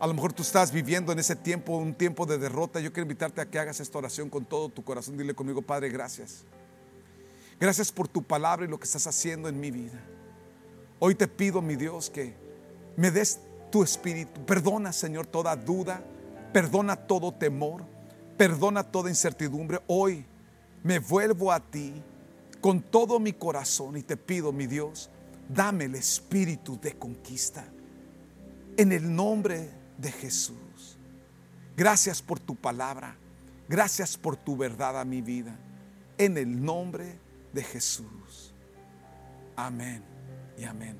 A 0.00 0.06
lo 0.06 0.14
mejor 0.14 0.32
tú 0.32 0.42
estás 0.42 0.72
viviendo 0.72 1.12
en 1.12 1.18
ese 1.18 1.36
tiempo, 1.36 1.76
un 1.76 1.94
tiempo 1.94 2.26
de 2.26 2.38
derrota. 2.38 2.80
Yo 2.80 2.92
quiero 2.92 3.04
invitarte 3.04 3.40
a 3.40 3.46
que 3.46 3.58
hagas 3.58 3.80
esta 3.80 3.98
oración 3.98 4.28
con 4.30 4.44
todo 4.44 4.68
tu 4.68 4.82
corazón. 4.82 5.16
Dile 5.16 5.34
conmigo, 5.34 5.62
Padre, 5.62 5.90
gracias. 5.90 6.44
Gracias 7.60 7.92
por 7.92 8.08
tu 8.08 8.22
palabra 8.22 8.66
y 8.66 8.68
lo 8.68 8.78
que 8.78 8.84
estás 8.84 9.06
haciendo 9.06 9.48
en 9.48 9.60
mi 9.60 9.70
vida. 9.70 10.00
Hoy 10.98 11.14
te 11.14 11.28
pido, 11.28 11.62
mi 11.62 11.76
Dios, 11.76 12.10
que 12.10 12.34
me 12.96 13.10
des 13.10 13.40
tu 13.70 13.82
espíritu. 13.82 14.44
Perdona, 14.44 14.92
Señor, 14.92 15.26
toda 15.26 15.54
duda. 15.54 16.02
Perdona 16.52 16.96
todo 16.96 17.32
temor. 17.32 17.84
Perdona 18.36 18.82
toda 18.82 19.10
incertidumbre. 19.10 19.80
Hoy 19.86 20.26
me 20.82 20.98
vuelvo 20.98 21.52
a 21.52 21.60
ti 21.60 22.02
con 22.62 22.80
todo 22.80 23.18
mi 23.18 23.34
corazón 23.34 23.96
y 23.96 24.02
te 24.02 24.16
pido, 24.16 24.52
mi 24.52 24.66
Dios, 24.66 25.10
dame 25.48 25.84
el 25.84 25.96
espíritu 25.96 26.80
de 26.80 26.94
conquista. 26.94 27.64
En 28.76 28.92
el 28.92 29.14
nombre 29.14 29.68
de 29.98 30.12
Jesús. 30.12 30.96
Gracias 31.76 32.22
por 32.22 32.38
tu 32.38 32.54
palabra. 32.54 33.16
Gracias 33.68 34.16
por 34.16 34.36
tu 34.36 34.56
verdad 34.56 34.98
a 34.98 35.04
mi 35.04 35.20
vida. 35.20 35.58
En 36.16 36.38
el 36.38 36.64
nombre 36.64 37.18
de 37.52 37.64
Jesús. 37.64 38.54
Amén 39.56 40.04
y 40.56 40.64
amén. 40.64 40.96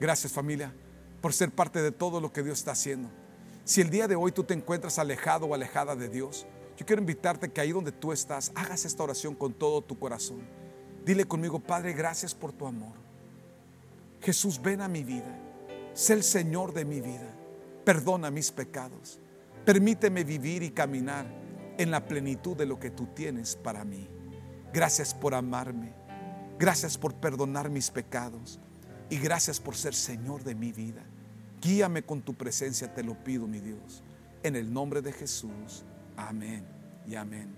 Gracias 0.00 0.32
familia 0.32 0.74
por 1.20 1.32
ser 1.32 1.52
parte 1.52 1.80
de 1.80 1.92
todo 1.92 2.20
lo 2.20 2.32
que 2.32 2.42
Dios 2.42 2.58
está 2.58 2.72
haciendo. 2.72 3.08
Si 3.64 3.80
el 3.80 3.90
día 3.90 4.08
de 4.08 4.16
hoy 4.16 4.32
tú 4.32 4.42
te 4.42 4.54
encuentras 4.54 4.98
alejado 4.98 5.46
o 5.46 5.54
alejada 5.54 5.94
de 5.94 6.08
Dios, 6.08 6.46
yo 6.76 6.86
quiero 6.86 7.00
invitarte 7.00 7.50
que 7.50 7.60
ahí 7.60 7.72
donde 7.72 7.92
tú 7.92 8.12
estás, 8.12 8.52
hagas 8.54 8.84
esta 8.84 9.02
oración 9.02 9.34
con 9.34 9.52
todo 9.52 9.82
tu 9.82 9.98
corazón. 9.98 10.40
Dile 11.04 11.24
conmigo, 11.24 11.58
Padre, 11.58 11.92
gracias 11.92 12.34
por 12.34 12.52
tu 12.52 12.66
amor. 12.66 12.94
Jesús, 14.20 14.60
ven 14.62 14.80
a 14.80 14.88
mi 14.88 15.02
vida. 15.02 15.38
Sé 15.94 16.14
el 16.14 16.22
Señor 16.22 16.72
de 16.72 16.84
mi 16.84 17.00
vida. 17.00 17.28
Perdona 17.84 18.30
mis 18.30 18.50
pecados. 18.50 19.18
Permíteme 19.64 20.24
vivir 20.24 20.62
y 20.62 20.70
caminar 20.70 21.26
en 21.76 21.90
la 21.90 22.06
plenitud 22.06 22.56
de 22.56 22.66
lo 22.66 22.78
que 22.78 22.90
tú 22.90 23.06
tienes 23.14 23.56
para 23.56 23.84
mí. 23.84 24.08
Gracias 24.72 25.12
por 25.12 25.34
amarme. 25.34 25.92
Gracias 26.58 26.96
por 26.96 27.14
perdonar 27.14 27.68
mis 27.68 27.90
pecados. 27.90 28.60
Y 29.10 29.18
gracias 29.18 29.60
por 29.60 29.76
ser 29.76 29.94
Señor 29.94 30.44
de 30.44 30.54
mi 30.54 30.72
vida. 30.72 31.02
Guíame 31.60 32.02
con 32.02 32.22
tu 32.22 32.34
presencia, 32.34 32.94
te 32.94 33.02
lo 33.02 33.22
pido, 33.22 33.46
mi 33.46 33.60
Dios. 33.60 34.02
En 34.42 34.56
el 34.56 34.72
nombre 34.72 35.02
de 35.02 35.12
Jesús. 35.12 35.84
Amén 36.16 36.64
y 37.06 37.14
amén. 37.14 37.56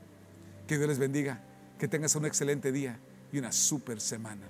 Que 0.66 0.76
Dios 0.76 0.88
les 0.88 0.98
bendiga. 0.98 1.40
Que 1.78 1.88
tengas 1.88 2.14
un 2.14 2.24
excelente 2.24 2.72
día 2.72 2.98
y 3.32 3.38
una 3.38 3.52
super 3.52 4.00
semana. 4.00 4.46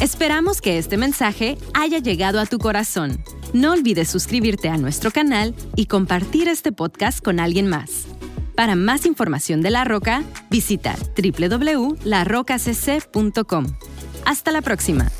Esperamos 0.00 0.60
que 0.60 0.78
este 0.78 0.96
mensaje 0.96 1.58
haya 1.74 1.98
llegado 1.98 2.40
a 2.40 2.46
tu 2.46 2.58
corazón. 2.58 3.22
No 3.52 3.72
olvides 3.72 4.08
suscribirte 4.08 4.68
a 4.68 4.78
nuestro 4.78 5.10
canal 5.10 5.54
y 5.76 5.86
compartir 5.86 6.48
este 6.48 6.72
podcast 6.72 7.22
con 7.22 7.40
alguien 7.40 7.68
más. 7.68 8.06
Para 8.54 8.76
más 8.76 9.06
información 9.06 9.62
de 9.62 9.70
La 9.70 9.84
Roca, 9.84 10.22
visita 10.50 10.94
www.larocacc.com. 11.16 13.66
Hasta 14.24 14.52
la 14.52 14.62
próxima. 14.62 15.10